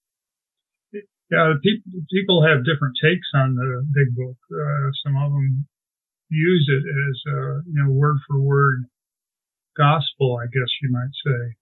[1.30, 4.36] Yeah, people people have different takes on the big book.
[4.46, 5.66] Uh, some of them
[6.30, 8.84] use it as a you know word for word
[9.76, 11.56] gospel, I guess you might say.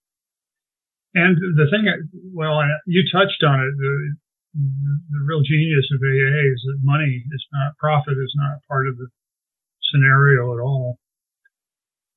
[1.15, 1.87] And the thing,
[2.33, 3.73] well, you touched on it.
[3.79, 4.15] The,
[4.55, 8.97] the real genius of AA is that money is not profit is not part of
[8.97, 9.07] the
[9.91, 10.99] scenario at all.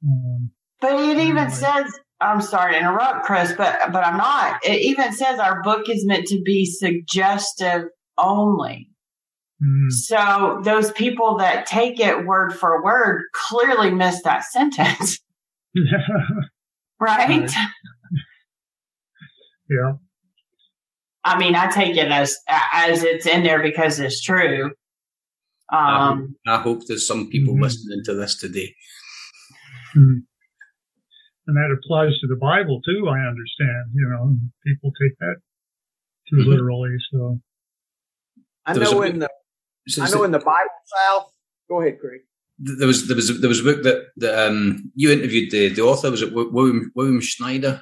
[0.03, 1.49] Um, but it even anyway.
[1.49, 4.63] says, I'm sorry to interrupt, Chris, but but I'm not.
[4.63, 7.85] It even says our book is meant to be suggestive
[8.17, 8.89] only.
[9.63, 9.91] Mm.
[9.91, 15.19] So those people that take it word for word clearly miss that sentence.
[16.99, 17.49] right?
[19.69, 19.93] Yeah.
[21.23, 24.71] I mean, I take it as as it's in there because it's true.
[25.69, 27.63] Um, I, hope, I hope there's some people mm-hmm.
[27.63, 28.73] listening to this today.
[29.95, 30.19] Mm-hmm.
[31.47, 33.07] And that applies to the Bible too.
[33.09, 33.91] I understand.
[33.93, 35.35] You know, people take that
[36.29, 36.49] too mm-hmm.
[36.49, 36.95] literally.
[37.11, 37.39] So
[38.65, 39.29] I know in the
[40.01, 41.31] I know in the Bible South.
[41.69, 42.21] Go ahead, Craig.
[42.59, 45.81] There was there was there was a book that that um, you interviewed the the
[45.81, 47.81] author was it William William Schneider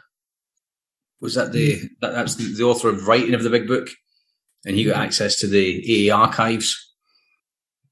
[1.26, 3.90] was that the that, that's the, the, author of writing of the big book,
[4.66, 6.82] and he got access to the AA archives.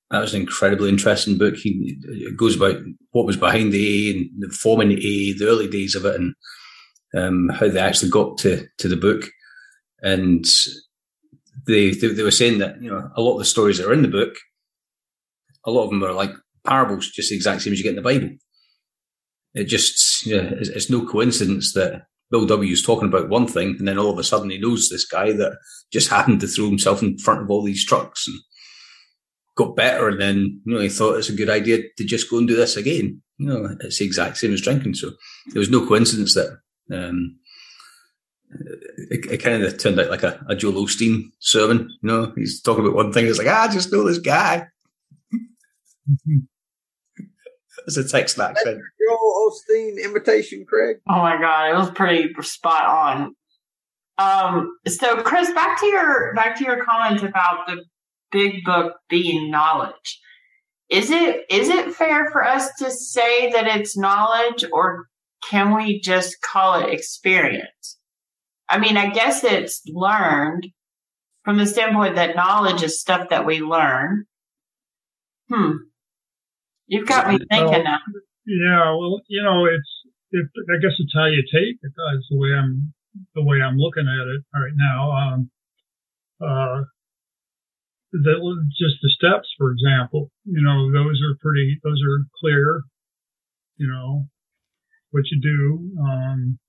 [0.10, 1.56] That was an incredibly interesting book.
[1.56, 1.98] He
[2.38, 2.78] goes about
[3.12, 6.16] what was behind the AA and the forming the AA, the early days of it,
[6.16, 6.36] and
[7.18, 9.26] um, how they actually got to to the book.
[10.02, 10.46] And
[11.66, 13.94] they, they they were saying that you know a lot of the stories that are
[13.94, 14.36] in the book,
[15.66, 16.32] a lot of them are like
[16.66, 18.30] parables, just the exact same as you get in the Bible.
[19.56, 23.76] It just know, it's, it's no coincidence that Bill W is talking about one thing,
[23.78, 25.58] and then all of a sudden he knows this guy that
[25.92, 28.38] just happened to throw himself in front of all these trucks and
[29.56, 32.38] got better, and then you know he thought it's a good idea to just go
[32.38, 33.22] and do this again.
[33.38, 34.96] You know, it's the exact same as drinking.
[34.96, 35.12] So
[35.52, 36.58] there was no coincidence that
[36.92, 37.38] um,
[39.10, 41.90] it, it, kind of turned out like a, a Joel Osteen sermon.
[42.02, 43.28] You know, he's talking about one thing.
[43.28, 44.68] It's like, ah, I just know this guy.
[47.88, 48.82] It's a Texas accent.
[49.00, 50.98] Joel Osteen imitation, Craig.
[51.10, 53.36] Oh my god, it was pretty spot on.
[54.18, 57.84] Um, so Chris, back to your back to your comment about the
[58.32, 60.20] big book being knowledge.
[60.90, 65.08] Is it is it fair for us to say that it's knowledge, or
[65.50, 67.98] can we just call it experience?
[68.70, 70.68] I mean, I guess it's learned
[71.44, 74.26] from the standpoint that knowledge is stuff that we learn.
[75.50, 75.72] Hmm.
[76.88, 78.00] You've got me thinking now.
[78.46, 79.92] Yeah, well, you know, it's
[80.32, 81.94] it, I guess it's how you take it.
[81.96, 82.94] That's the way I'm
[83.36, 85.12] the way I'm looking at it right now.
[85.12, 85.50] Um,
[86.42, 86.84] uh,
[88.12, 88.38] that
[88.78, 92.82] just the steps, for example, you know, those are pretty, those are clear.
[93.78, 94.28] You know,
[95.14, 96.02] what you do.
[96.02, 96.60] Um,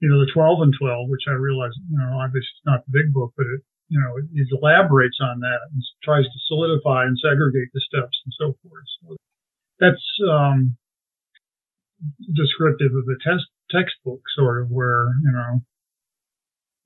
[0.00, 2.94] you know, the 12 and 12, which I realize, you know, obviously it's not the
[2.94, 7.04] big book, but it, you know, it, it elaborates on that and tries to solidify
[7.04, 8.86] and segregate the steps and so forth.
[9.00, 9.16] So
[9.80, 10.76] that's um,
[12.34, 15.60] descriptive of the test textbook, sort of where you know.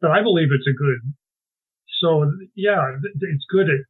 [0.01, 1.14] But I believe it's a good.
[2.01, 3.68] So yeah, it's good.
[3.68, 3.80] At,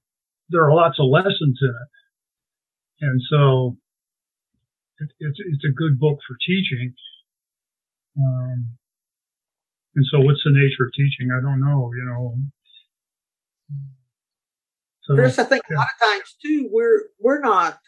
[0.48, 3.76] there are lots of lessons in it, And so
[4.98, 6.94] it, it's, it's a good book for teaching.
[8.18, 8.78] Um,
[9.94, 11.30] and so what's the nature of teaching?
[11.30, 12.36] I don't know, you know.
[15.02, 15.76] So, Chris, I think yeah.
[15.76, 17.78] a lot of times too, we're, we're not,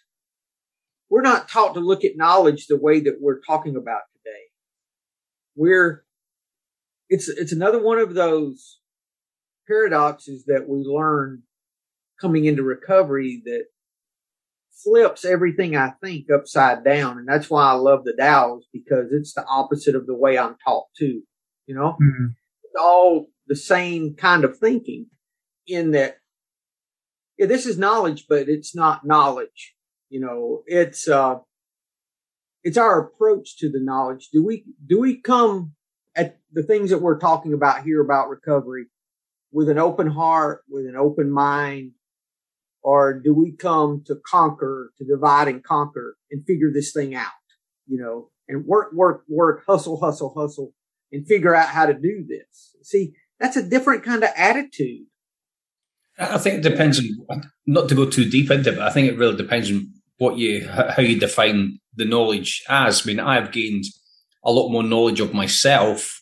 [1.11, 4.45] we're not taught to look at knowledge the way that we're talking about today.
[5.57, 6.05] We're,
[7.09, 8.79] it's, it's another one of those
[9.67, 11.43] paradoxes that we learn
[12.21, 13.65] coming into recovery that
[14.85, 17.19] flips everything I think upside down.
[17.19, 20.57] And that's why I love the Tao's because it's the opposite of the way I'm
[20.65, 21.21] taught to,
[21.67, 22.27] You know, mm-hmm.
[22.63, 25.07] it's all the same kind of thinking
[25.67, 26.19] in that,
[27.37, 29.75] yeah, this is knowledge, but it's not knowledge.
[30.11, 31.37] You know, it's, uh,
[32.63, 34.29] it's our approach to the knowledge.
[34.31, 35.73] Do we, do we come
[36.15, 38.87] at the things that we're talking about here about recovery
[39.53, 41.93] with an open heart, with an open mind,
[42.83, 47.29] or do we come to conquer, to divide and conquer and figure this thing out,
[47.87, 50.73] you know, and work, work, work, hustle, hustle, hustle
[51.13, 52.77] and figure out how to do this?
[52.83, 55.07] See, that's a different kind of attitude.
[56.19, 57.01] I think it depends
[57.31, 59.93] on, not to go too deep into it, but I think it really depends on
[60.21, 63.03] what you, how you define the knowledge as.
[63.03, 63.85] I mean, I've gained
[64.45, 66.21] a lot more knowledge of myself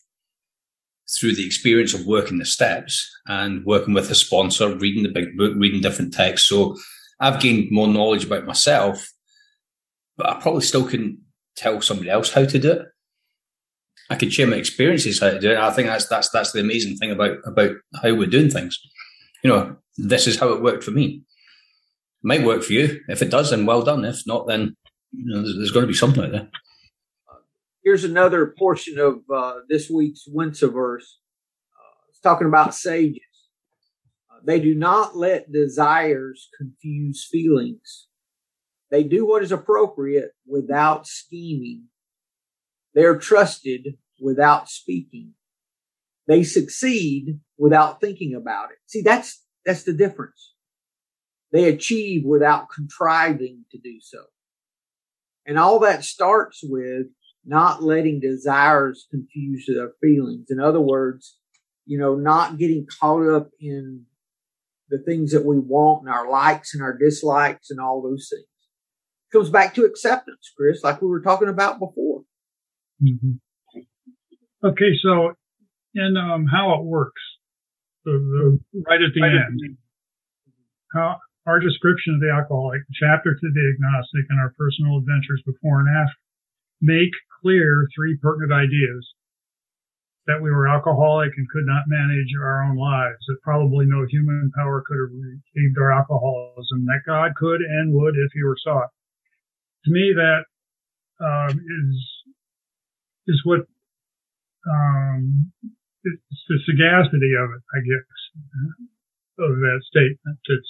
[1.19, 5.35] through the experience of working the steps and working with a sponsor, reading the big
[5.35, 6.47] book, reading different texts.
[6.47, 6.77] So
[7.19, 9.05] I've gained more knowledge about myself,
[10.15, 11.19] but I probably still couldn't
[11.57, 12.85] tell somebody else how to do it.
[14.09, 15.57] I could share my experiences how to do it.
[15.57, 18.79] I think that's that's that's the amazing thing about about how we're doing things.
[19.43, 21.23] You know, this is how it worked for me.
[22.21, 22.99] Might work for you.
[23.07, 24.03] If it does, then well done.
[24.03, 24.75] If not, then
[25.11, 26.49] you know, there's, there's going to be something out there.
[27.83, 31.19] Here's another portion of uh, this week's Winsa verse.
[31.73, 33.21] Uh, it's talking about sages.
[34.29, 38.07] Uh, they do not let desires confuse feelings.
[38.91, 41.85] They do what is appropriate without scheming.
[42.93, 45.33] They are trusted without speaking.
[46.27, 48.77] They succeed without thinking about it.
[48.87, 50.53] See, that's, that's the difference.
[51.51, 54.23] They achieve without contriving to do so.
[55.45, 57.07] And all that starts with
[57.45, 60.47] not letting desires confuse their feelings.
[60.49, 61.37] In other words,
[61.85, 64.05] you know, not getting caught up in
[64.89, 68.45] the things that we want and our likes and our dislikes and all those things.
[69.27, 72.21] It comes back to acceptance, Chris, like we were talking about before.
[73.03, 73.85] Mm-hmm.
[74.63, 75.33] Okay, so
[75.95, 77.21] in um, how it works,
[78.03, 79.77] the, the right at the right end, at the
[80.93, 81.17] how
[81.49, 85.89] our description of the alcoholic, chapter to the agnostic, and our personal adventures before and
[85.89, 86.21] after
[86.79, 89.01] make clear three pertinent ideas
[90.27, 94.51] that we were alcoholic and could not manage our own lives, that probably no human
[94.55, 98.93] power could have relieved our alcoholism, that God could and would if he were sought.
[99.85, 100.45] To me, that
[101.19, 101.97] um, is
[103.27, 103.61] is what
[104.69, 105.51] um,
[106.03, 108.09] it's the sagacity of it, I guess,
[109.39, 110.39] of that statement.
[110.45, 110.69] It's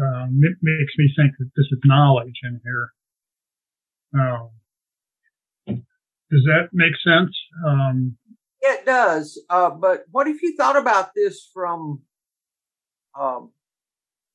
[0.00, 2.90] um, it makes me think that this is knowledge in here.
[4.14, 4.50] Um,
[5.66, 7.36] does that make sense?
[7.66, 8.16] Um,
[8.60, 9.40] it does.
[9.50, 12.02] Uh, but what if you thought about this from,
[13.18, 13.52] um,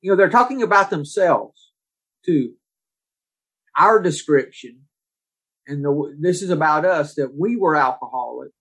[0.01, 1.71] you know, they're talking about themselves
[2.25, 2.53] too.
[3.77, 4.81] Our description,
[5.67, 8.51] and the, this is about us that we were alcoholic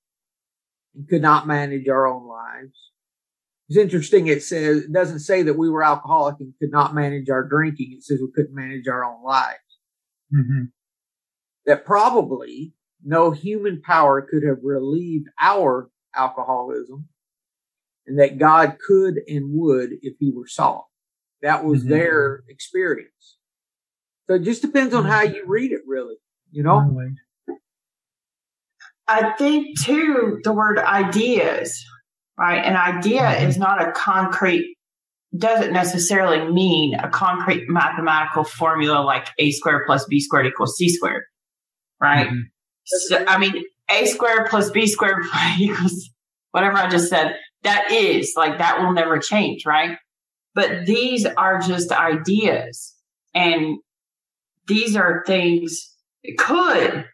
[0.94, 2.76] and could not manage our own lives.
[3.68, 4.28] It's interesting.
[4.28, 7.92] It says, it doesn't say that we were alcoholic and could not manage our drinking.
[7.96, 9.58] It says we couldn't manage our own lives.
[10.34, 10.64] Mm-hmm.
[11.66, 12.72] That probably
[13.04, 17.08] no human power could have relieved our alcoholism
[18.06, 20.86] and that God could and would if he were sought.
[21.42, 21.90] That was mm-hmm.
[21.90, 23.36] their experience.
[24.26, 26.16] So it just depends on how you read it, really,
[26.50, 27.00] you know?
[29.06, 31.82] I think too, the word ideas,
[32.38, 32.64] right?
[32.64, 33.48] An idea mm-hmm.
[33.48, 34.76] is not a concrete,
[35.36, 40.88] doesn't necessarily mean a concrete mathematical formula like a squared plus b squared equals c
[40.88, 41.24] squared,
[42.00, 42.28] right?
[42.28, 42.40] Mm-hmm.
[42.84, 45.24] So, I mean, a squared plus b squared
[45.58, 46.10] equals
[46.52, 47.36] whatever I just said.
[47.64, 49.98] That is like that will never change, right?
[50.54, 52.94] But these are just ideas,
[53.34, 53.78] and
[54.66, 55.92] these are things
[56.38, 57.04] could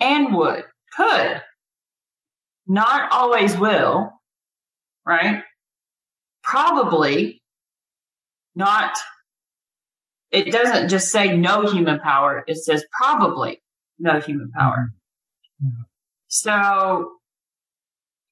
[0.00, 0.64] and would
[0.96, 1.42] could
[2.66, 4.13] not always will,
[5.06, 5.42] right?
[6.42, 7.42] Probably
[8.54, 8.96] not.
[10.30, 12.44] It doesn't just say no human power.
[12.46, 13.62] It says probably
[13.98, 14.92] no human power.
[15.64, 15.82] Mm-hmm.
[16.28, 17.12] So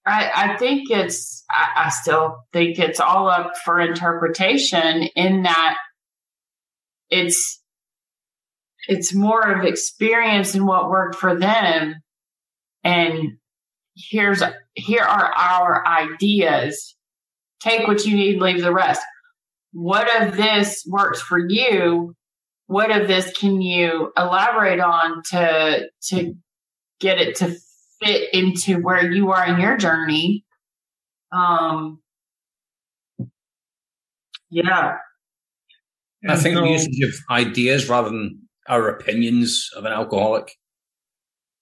[0.04, 5.76] I, I think it's, I, I still think it's all up for interpretation in that
[7.08, 7.60] it's,
[8.88, 11.94] it's more of experience and what worked for them.
[12.82, 13.38] And
[13.96, 14.42] here's,
[14.74, 16.96] here are our ideas.
[17.60, 19.00] Take what you need, leave the rest.
[19.72, 22.14] What of this works for you?
[22.66, 26.34] What of this can you elaborate on to, to
[27.00, 27.54] get it to
[28.02, 30.44] fit into where you are in your journey?
[31.32, 32.00] Um,
[34.50, 34.96] yeah.
[36.28, 40.56] I think so, the usage of ideas rather than our opinions of an alcoholic,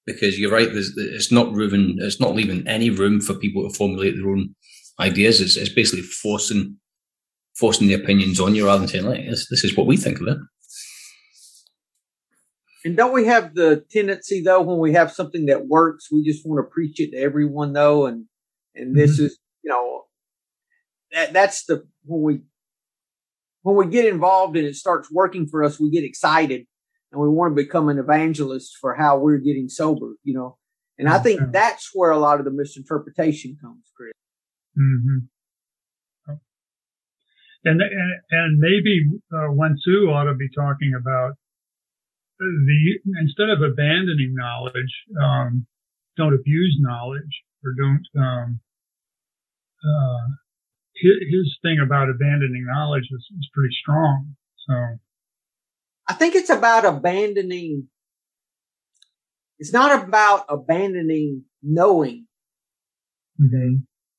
[0.07, 0.69] because you're right.
[0.71, 1.97] it's not room.
[1.99, 4.55] It's not leaving any room for people to formulate their own
[4.99, 5.41] ideas.
[5.41, 6.77] It's, it's basically forcing
[7.55, 10.21] forcing the opinions on you rather than saying, "Like this, this is what we think
[10.21, 10.39] of it."
[12.85, 16.47] And don't we have the tendency though, when we have something that works, we just
[16.47, 18.27] want to preach it to everyone though, and
[18.75, 19.27] and this mm-hmm.
[19.27, 20.05] is you know
[21.13, 22.41] that that's the when we
[23.63, 26.67] when we get involved and it starts working for us, we get excited
[27.13, 30.57] and we want to become an evangelist for how we're getting sober, you know.
[30.99, 34.13] And I think that's where a lot of the misinterpretation comes, Chris.
[34.79, 36.35] Mm-hmm.
[37.65, 39.49] And, and, and maybe uh,
[39.83, 41.33] Sue ought to be talking about
[42.39, 44.93] the instead of abandoning knowledge,
[45.23, 45.67] um,
[46.17, 48.61] don't abuse knowledge or don't um,
[49.85, 50.29] uh,
[51.03, 54.37] his thing about abandoning knowledge is, is pretty strong.
[54.69, 54.75] So
[56.09, 57.89] I think it's about abandoning.
[59.59, 62.27] It's not about abandoning knowing.
[63.41, 63.77] Mm-hmm.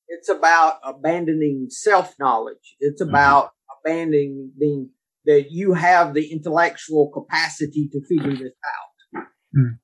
[0.08, 2.76] It's about abandoning self knowledge.
[2.80, 3.10] It's mm-hmm.
[3.10, 3.90] about mm-hmm.
[3.90, 4.90] abandoning
[5.24, 9.24] that you have the intellectual capacity to figure this out.
[9.56, 9.78] Mm.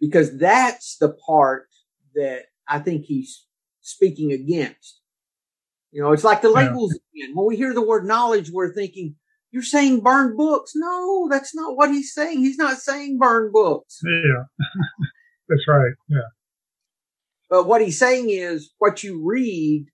[0.00, 1.68] Because that's the part
[2.14, 3.46] that I think he's
[3.80, 5.00] speaking against.
[5.92, 7.24] You know, it's like the labels yeah.
[7.24, 7.36] again.
[7.36, 9.16] When we hear the word knowledge, we're thinking,
[9.54, 10.72] you're saying burn books.
[10.74, 12.40] No, that's not what he's saying.
[12.40, 14.00] He's not saying burn books.
[14.04, 14.42] Yeah.
[15.48, 15.92] that's right.
[16.08, 16.26] Yeah.
[17.48, 19.86] But what he's saying is what you read,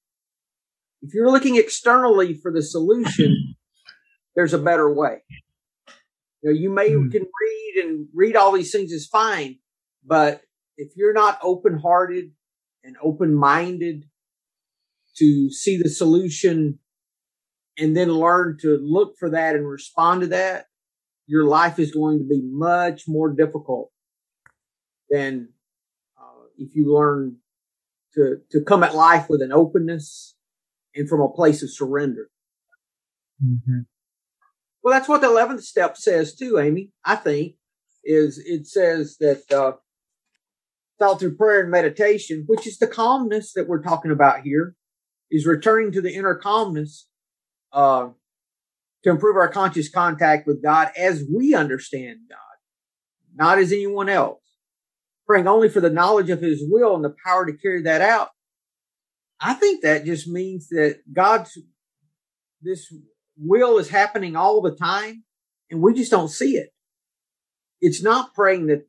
[1.02, 3.54] if you're looking externally for the solution,
[4.34, 5.18] there's a better way.
[6.40, 7.12] You know, you may mm.
[7.12, 9.58] can read and read all these things is fine,
[10.06, 10.40] but
[10.78, 12.30] if you're not open hearted
[12.82, 14.06] and open minded
[15.18, 16.78] to see the solution
[17.78, 20.66] and then learn to look for that and respond to that,
[21.26, 23.90] your life is going to be much more difficult
[25.08, 25.48] than
[26.20, 27.36] uh, if you learn
[28.14, 30.34] to to come at life with an openness
[30.94, 32.28] and from a place of surrender.
[33.44, 33.80] Mm-hmm.
[34.82, 36.90] Well, that's what the eleventh step says too, Amy.
[37.04, 37.54] I think
[38.04, 39.72] is it says that uh,
[40.98, 44.74] thought through prayer and meditation, which is the calmness that we're talking about here,
[45.30, 47.06] is returning to the inner calmness
[47.72, 48.08] uh,
[49.04, 52.38] to improve our conscious contact with God as we understand God,
[53.34, 54.40] not as anyone else.
[55.26, 58.30] Praying only for the knowledge of His will and the power to carry that out.
[59.40, 61.56] I think that just means that God's
[62.62, 62.92] this
[63.38, 65.24] will is happening all the time,
[65.70, 66.70] and we just don't see it.
[67.80, 68.86] It's not praying that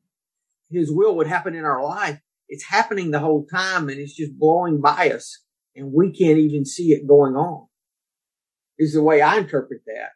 [0.70, 2.20] His will would happen in our life.
[2.48, 5.42] It's happening the whole time, and it's just blowing by us
[5.74, 7.66] and we can't even see it going on.
[8.82, 10.10] Is the way I interpret that.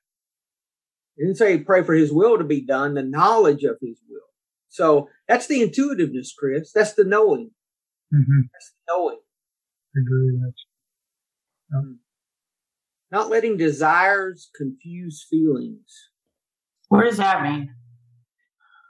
[1.16, 4.20] It didn't say pray for his will to be done, the knowledge of his will.
[4.68, 6.72] So that's the intuitiveness, Chris.
[6.72, 7.52] That's the knowing.
[8.12, 8.40] Mm-hmm.
[8.52, 9.18] That's the knowing.
[9.96, 10.40] Agree.
[11.72, 11.82] Yep.
[11.82, 11.92] Hmm.
[13.12, 16.10] Not letting desires confuse feelings.
[16.88, 17.72] What does that mean?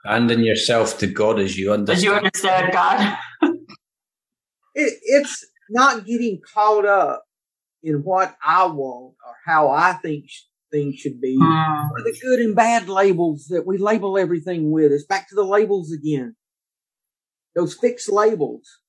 [0.07, 1.99] Handing yourself to God as you understand.
[1.99, 3.19] As you understand God.
[4.75, 7.26] it, it's not getting caught up
[7.83, 10.27] in what I want or how I think
[10.71, 11.91] things should be, mm.
[11.91, 14.93] or the good and bad labels that we label everything with.
[14.93, 16.37] It's back to the labels again.
[17.55, 18.81] Those fixed labels.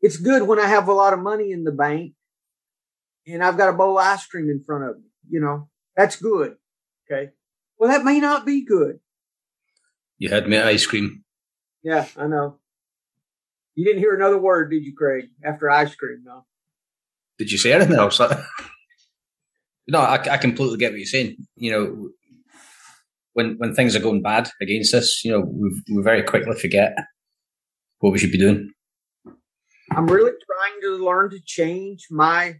[0.00, 2.12] It's good when I have a lot of money in the bank
[3.26, 5.04] and I've got a bowl of ice cream in front of me.
[5.28, 6.56] You know, that's good.
[7.10, 7.30] Okay.
[7.78, 9.00] Well, that may not be good.
[10.18, 11.24] You had me ice cream.
[11.82, 12.58] Yeah, I know.
[13.74, 15.26] You didn't hear another word, did you, Craig?
[15.44, 16.46] After ice cream, no.
[17.38, 18.20] Did you say anything else?
[19.88, 21.36] no, I, I completely get what you're saying.
[21.56, 22.08] You know,
[23.34, 26.96] when when things are going bad against us, you know, we we very quickly forget
[27.98, 28.72] what we should be doing.
[29.92, 32.56] I'm really trying to learn to change my.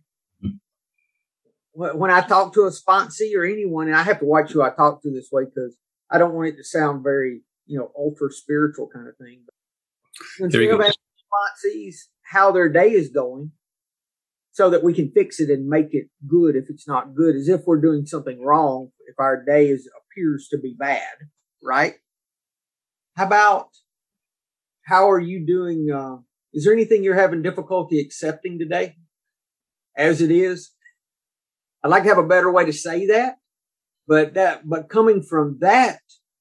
[1.72, 4.70] When I talk to a sponsee or anyone, and I have to watch who I
[4.70, 5.76] talk to this way because
[6.10, 9.42] I don't want it to sound very, you know, ultra spiritual kind of thing.
[9.44, 9.54] But
[10.38, 10.90] when you go
[11.56, 13.52] sees how their day is going
[14.56, 17.46] so that we can fix it and make it good if it's not good, as
[17.46, 21.12] if we're doing something wrong if our day is appears to be bad,
[21.62, 21.96] right?
[23.18, 23.68] How about
[24.86, 25.90] how are you doing?
[25.94, 26.22] Uh,
[26.54, 28.96] is there anything you're having difficulty accepting today
[29.94, 30.70] as it is?
[31.84, 33.36] I'd like to have a better way to say that,
[34.08, 36.00] but that, but coming from that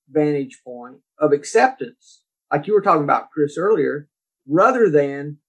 [0.09, 4.07] vantage point of acceptance, like you were talking about, Chris, earlier,
[4.47, 5.39] rather than,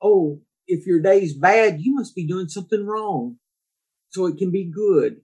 [0.00, 3.36] oh, if your day's bad, you must be doing something wrong.
[4.10, 5.20] So it can be good.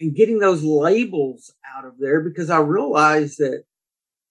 [0.00, 3.64] And getting those labels out of there because I realize that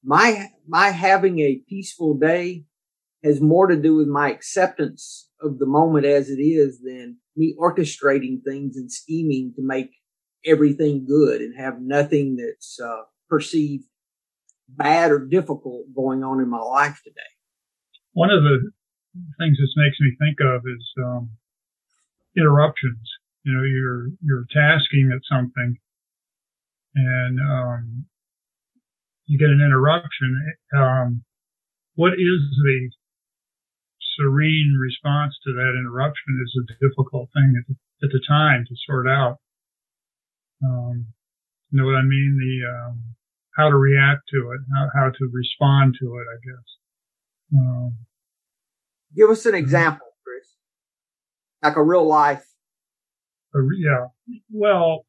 [0.03, 2.65] my, my having a peaceful day
[3.23, 7.55] has more to do with my acceptance of the moment as it is than me
[7.59, 9.91] orchestrating things and scheming to make
[10.45, 13.83] everything good and have nothing that's uh, perceived
[14.69, 17.21] bad or difficult going on in my life today.
[18.13, 18.71] One of the
[19.37, 21.29] things this makes me think of is um,
[22.35, 23.09] interruptions.
[23.43, 25.77] You know, you're you're tasking at something,
[26.95, 28.05] and um,
[29.25, 30.53] you get an interruption.
[30.75, 31.23] Um,
[31.95, 32.89] what is the
[34.17, 38.75] serene response to that interruption is a difficult thing at the, at the time to
[38.85, 39.37] sort out.
[40.63, 41.07] Um,
[41.69, 42.37] you know what I mean?
[42.39, 43.03] The um,
[43.55, 46.67] how to react to it, how, how to respond to it, I guess.
[47.53, 47.97] Um,
[49.17, 50.47] Give us an example, Chris,
[51.63, 52.45] like a real life.
[53.55, 54.07] A, yeah.
[54.51, 55.05] Well,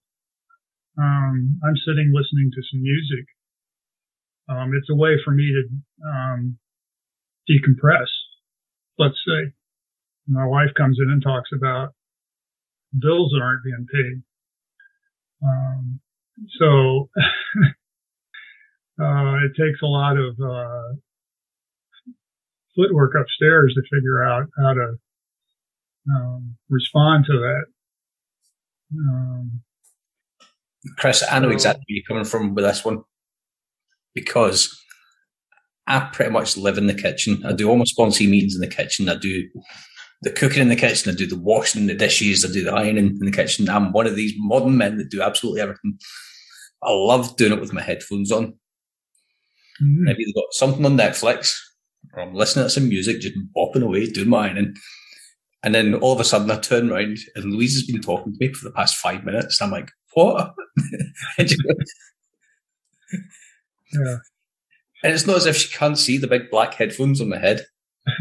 [0.98, 3.26] um, I'm sitting listening to some music.
[4.48, 6.58] Um, it's a way for me to um,
[7.48, 8.08] decompress
[8.98, 9.52] let's say
[10.26, 11.94] my wife comes in and talks about
[12.98, 14.22] bills that aren't being paid.
[15.42, 16.00] Um,
[16.58, 17.08] so
[19.02, 20.96] uh, it takes a lot of uh,
[22.78, 24.94] footwork upstairs to figure out how to
[26.14, 27.64] um, respond to that.
[28.96, 29.60] Um,
[30.96, 33.02] Chris, I know exactly where you're coming from with this one
[34.14, 34.80] because
[35.86, 37.42] I pretty much live in the kitchen.
[37.44, 39.08] I do all my sponsee meetings in the kitchen.
[39.08, 39.48] I do
[40.22, 41.12] the cooking in the kitchen.
[41.12, 42.44] I do the washing the dishes.
[42.44, 43.68] I do the ironing in the kitchen.
[43.68, 45.98] I'm one of these modern men that do absolutely everything.
[46.82, 48.54] I love doing it with my headphones on.
[49.82, 50.04] Mm-hmm.
[50.04, 51.56] Maybe they've got something on Netflix
[52.18, 54.74] or I'm listening to some music, just bopping away, doing my ironing.
[55.62, 58.38] And then all of a sudden I turn around and Louise has been talking to
[58.40, 59.60] me for the past five minutes.
[59.60, 60.54] I'm like, what?
[61.38, 61.46] yeah.
[65.02, 67.62] And it's not as if she can't see the big black headphones on my head,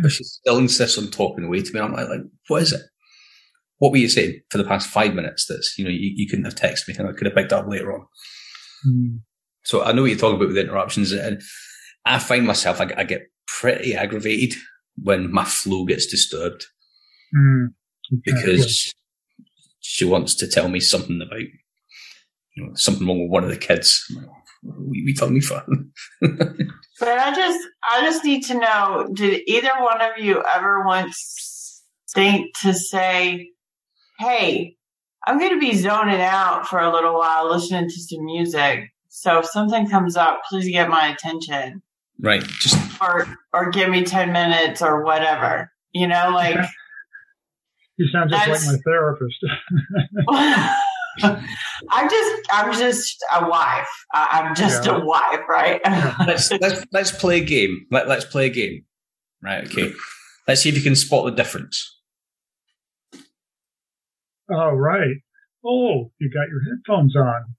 [0.02, 1.80] but she still insists on talking away to me.
[1.80, 2.82] I'm like, like, what is it?
[3.80, 5.46] What were you saying for the past five minutes?
[5.48, 7.68] That's, you know, you, you couldn't have texted me and I could have picked up
[7.68, 8.06] later on.
[8.88, 9.20] Mm.
[9.64, 11.12] So I know what you're talking about with interruptions.
[11.12, 11.42] And
[12.06, 14.58] I find myself, I, I get pretty aggravated
[15.02, 16.66] when my flow gets disturbed
[17.36, 17.68] mm.
[18.24, 18.94] because
[19.80, 23.58] she wants to tell me something about you know, something wrong with one of the
[23.58, 24.04] kids
[24.64, 25.92] we, we me fun.
[26.22, 31.84] but I just, I just need to know: Did either one of you ever once
[32.14, 33.50] think to say,
[34.20, 34.76] "Hey,
[35.26, 38.90] I'm going to be zoning out for a little while, listening to some music.
[39.10, 41.82] So if something comes up, please get my attention."
[42.20, 42.44] Right.
[42.44, 45.72] Just or or give me ten minutes or whatever.
[45.94, 46.58] You know, like.
[47.98, 49.36] You sound just like my therapist.
[51.90, 53.88] I'm just, I'm just a wife.
[54.14, 54.98] I'm just yeah.
[54.98, 55.82] a wife, right?
[56.28, 57.88] let's let's let's play a game.
[57.92, 58.84] Let let's play a game.
[59.42, 59.66] Right.
[59.66, 59.92] Okay.
[60.48, 62.00] Let's see if you can spot the difference.
[64.50, 65.18] All right.
[65.66, 67.56] Oh, you got your headphones on.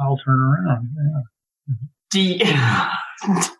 [0.00, 0.88] I'll turn around.
[0.96, 1.74] Yeah.
[2.10, 2.38] Do you,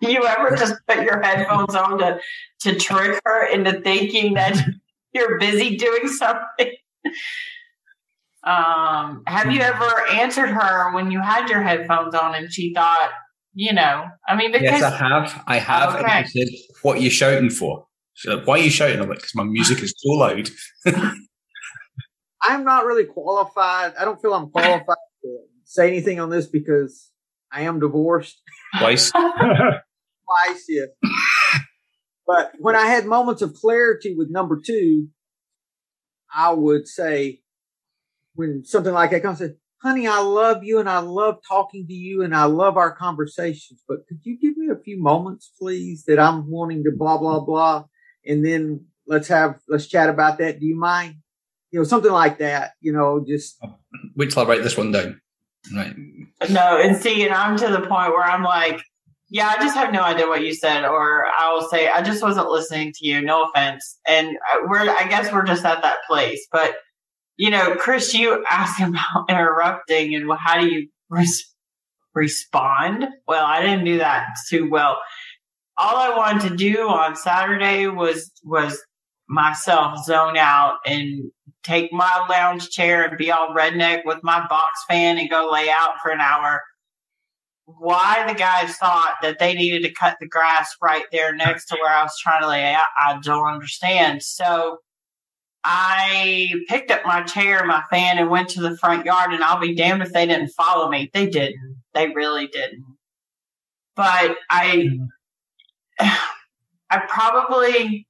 [0.00, 2.18] do you ever just put your headphones on to
[2.60, 4.56] to trick her into thinking that
[5.12, 6.72] you're busy doing something?
[8.44, 13.10] Um, have you ever answered her when you had your headphones on and she thought,
[13.52, 15.44] you know, I mean, because, yes, I have.
[15.46, 15.94] I have.
[15.96, 16.24] Okay.
[16.24, 16.48] said,
[16.82, 17.86] what are you shouting for?
[18.14, 19.00] She's like, why are you shouting?
[19.00, 20.48] I'm like, because my music is so loud.
[22.42, 23.94] I'm not really qualified.
[23.98, 27.10] I don't feel I'm qualified to say anything on this because
[27.52, 28.40] I am divorced.
[28.78, 29.10] Twice.
[29.12, 30.84] Twice, yeah.
[32.26, 35.08] but when I had moments of clarity with number two,
[36.34, 37.40] I would say,
[38.34, 39.42] when something like that comes,
[39.78, 43.82] honey, I love you and I love talking to you and I love our conversations,
[43.88, 47.40] but could you give me a few moments, please, that I'm wanting to blah, blah,
[47.40, 47.84] blah.
[48.26, 50.60] And then let's have, let's chat about that.
[50.60, 51.16] Do you mind?
[51.70, 53.58] You know, something like that, you know, just.
[54.16, 55.20] Wait till I write this one down.
[55.74, 55.94] Right.
[56.50, 58.80] No, and see, and I'm to the point where I'm like,
[59.30, 62.22] yeah, I just have no idea what you said, or I will say, I just
[62.22, 63.20] wasn't listening to you.
[63.20, 63.98] No offense.
[64.06, 66.76] And uh, we're, I guess we're just at that place, but
[67.38, 71.54] you know, Chris, you asked about interrupting and how do you res-
[72.14, 73.06] respond.
[73.26, 74.98] Well, I didn't do that too well.
[75.78, 78.82] All I wanted to do on Saturday was was
[79.28, 81.30] myself zone out and
[81.62, 85.68] take my lounge chair and be all redneck with my box fan and go lay
[85.70, 86.62] out for an hour.
[87.66, 91.76] Why the guys thought that they needed to cut the grass right there next to
[91.76, 94.22] where I was trying to lay out, I don't understand.
[94.22, 94.78] So
[95.64, 99.34] I picked up my chair, my fan, and went to the front yard.
[99.34, 101.10] And I'll be damned if they didn't follow me.
[101.12, 101.82] They didn't.
[101.92, 102.84] They really didn't.
[103.94, 104.88] But I,
[106.00, 108.06] I probably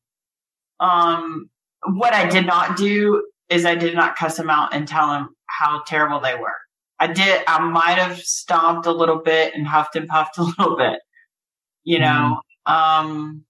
[0.79, 1.51] um,
[1.85, 5.31] what I did not do is I did not cuss them out and tell them
[5.47, 6.57] how terrible they were.
[7.01, 7.43] I did.
[7.47, 11.01] I might have stomped a little bit and huffed and puffed a little bit,
[11.85, 12.41] you know.
[12.67, 12.73] Mm-hmm.
[12.73, 13.45] Um,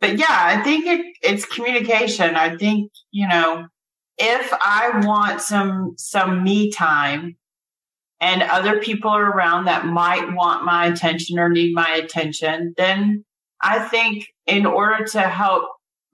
[0.00, 2.34] but yeah, I think it, it's communication.
[2.36, 3.66] I think you know,
[4.18, 7.36] if I want some some me time,
[8.20, 13.24] and other people are around that might want my attention or need my attention, then
[13.62, 15.64] I think in order to help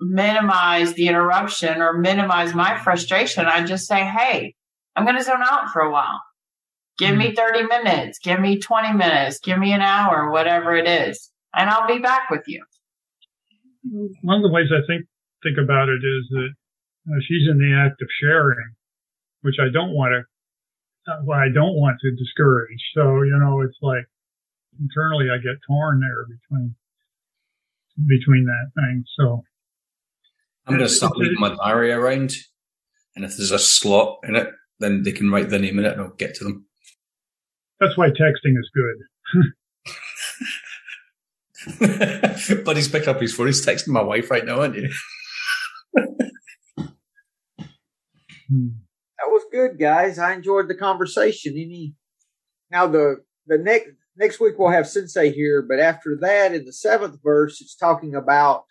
[0.01, 4.55] minimize the interruption or minimize my frustration, I just say, Hey,
[4.95, 6.21] I'm going to zone out for a while.
[6.99, 7.19] Give mm-hmm.
[7.19, 11.69] me 30 minutes, give me 20 minutes, give me an hour, whatever it is, and
[11.69, 12.65] I'll be back with you.
[14.23, 15.07] One of the ways I think,
[15.43, 16.51] think about it is that
[17.09, 18.75] uh, she's in the act of sharing,
[19.43, 22.81] which I don't want to, uh, well, I don't want to discourage.
[22.95, 24.09] So, you know, it's like
[24.81, 26.75] internally I get torn there between,
[28.09, 29.05] between that thing.
[29.21, 29.45] So
[30.67, 32.33] I'm going to start leaving my diary around,
[33.15, 34.49] and if there's a slot in it,
[34.81, 36.67] then they can write their name in it, and I'll get to them.
[37.79, 38.97] That's why texting is good.
[42.65, 43.47] Buddy's picked up his phone.
[43.47, 44.91] He's texting my wife right now, aren't you?
[48.49, 48.69] Hmm.
[49.19, 50.19] that was good, guys.
[50.19, 51.55] I enjoyed the conversation.
[51.55, 51.95] Any
[52.71, 56.73] now the the next next week we'll have Sensei here, but after that, in the
[56.73, 58.65] seventh verse, it's talking about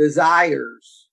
[0.00, 1.08] desires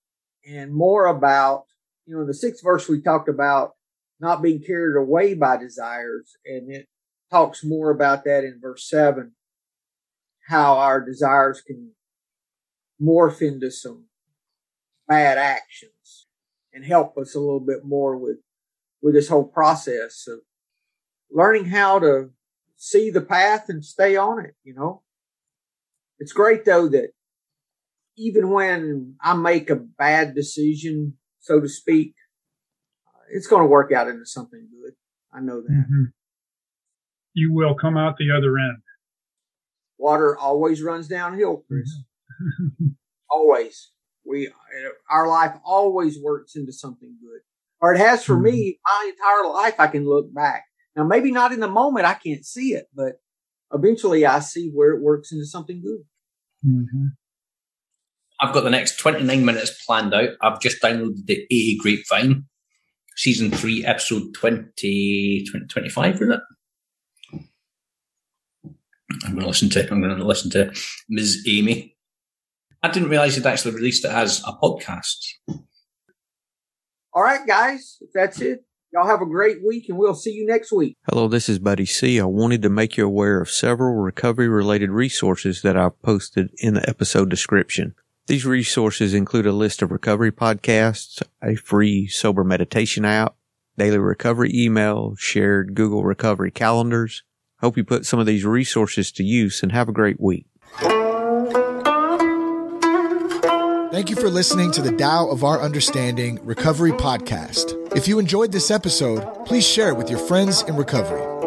[0.48, 1.64] and more about,
[2.06, 3.72] you know, in the sixth verse, we talked about
[4.18, 6.36] not being carried away by desires.
[6.46, 6.86] And it
[7.30, 9.32] talks more about that in verse seven,
[10.48, 11.92] how our desires can
[13.00, 14.06] morph into some
[15.06, 16.26] bad actions
[16.72, 18.38] and help us a little bit more with,
[19.02, 20.38] with this whole process of
[21.30, 22.30] learning how to
[22.76, 25.02] see the path and stay on it, you know.
[26.18, 27.10] It's great though that
[28.18, 32.14] even when I make a bad decision, so to speak,
[33.30, 34.94] it's going to work out into something good.
[35.32, 35.70] I know that.
[35.70, 36.04] Mm-hmm.
[37.34, 38.78] You will come out the other end.
[39.98, 41.90] Water always runs downhill, Chris.
[42.42, 42.86] Mm-hmm.
[43.30, 43.90] always.
[44.24, 44.50] We,
[45.10, 47.40] our life always works into something good.
[47.80, 48.44] Or it has for mm-hmm.
[48.44, 49.74] me my entire life.
[49.78, 50.64] I can look back.
[50.96, 52.06] Now, maybe not in the moment.
[52.06, 53.20] I can't see it, but
[53.72, 56.04] eventually I see where it works into something good.
[58.40, 60.30] I've got the next 29 minutes planned out.
[60.40, 62.44] I've just downloaded the AA Grapevine,
[63.16, 66.40] season three, episode 20, 20 25, is it?
[69.24, 69.90] I'm going to listen to.
[69.90, 70.72] I'm going to listen to
[71.08, 71.44] Ms.
[71.48, 71.96] Amy.
[72.82, 75.16] I didn't realize it actually released it as a podcast.
[77.12, 78.64] All right, guys, that's it.
[78.92, 80.96] Y'all have a great week and we'll see you next week.
[81.10, 82.20] Hello, this is Buddy C.
[82.20, 86.74] I wanted to make you aware of several recovery related resources that I've posted in
[86.74, 87.94] the episode description.
[88.28, 93.34] These resources include a list of recovery podcasts, a free sober meditation app,
[93.78, 97.22] daily recovery email, shared Google recovery calendars.
[97.60, 100.44] Hope you put some of these resources to use and have a great week.
[103.90, 107.96] Thank you for listening to the Tao of Our Understanding Recovery Podcast.
[107.96, 111.37] If you enjoyed this episode, please share it with your friends in recovery.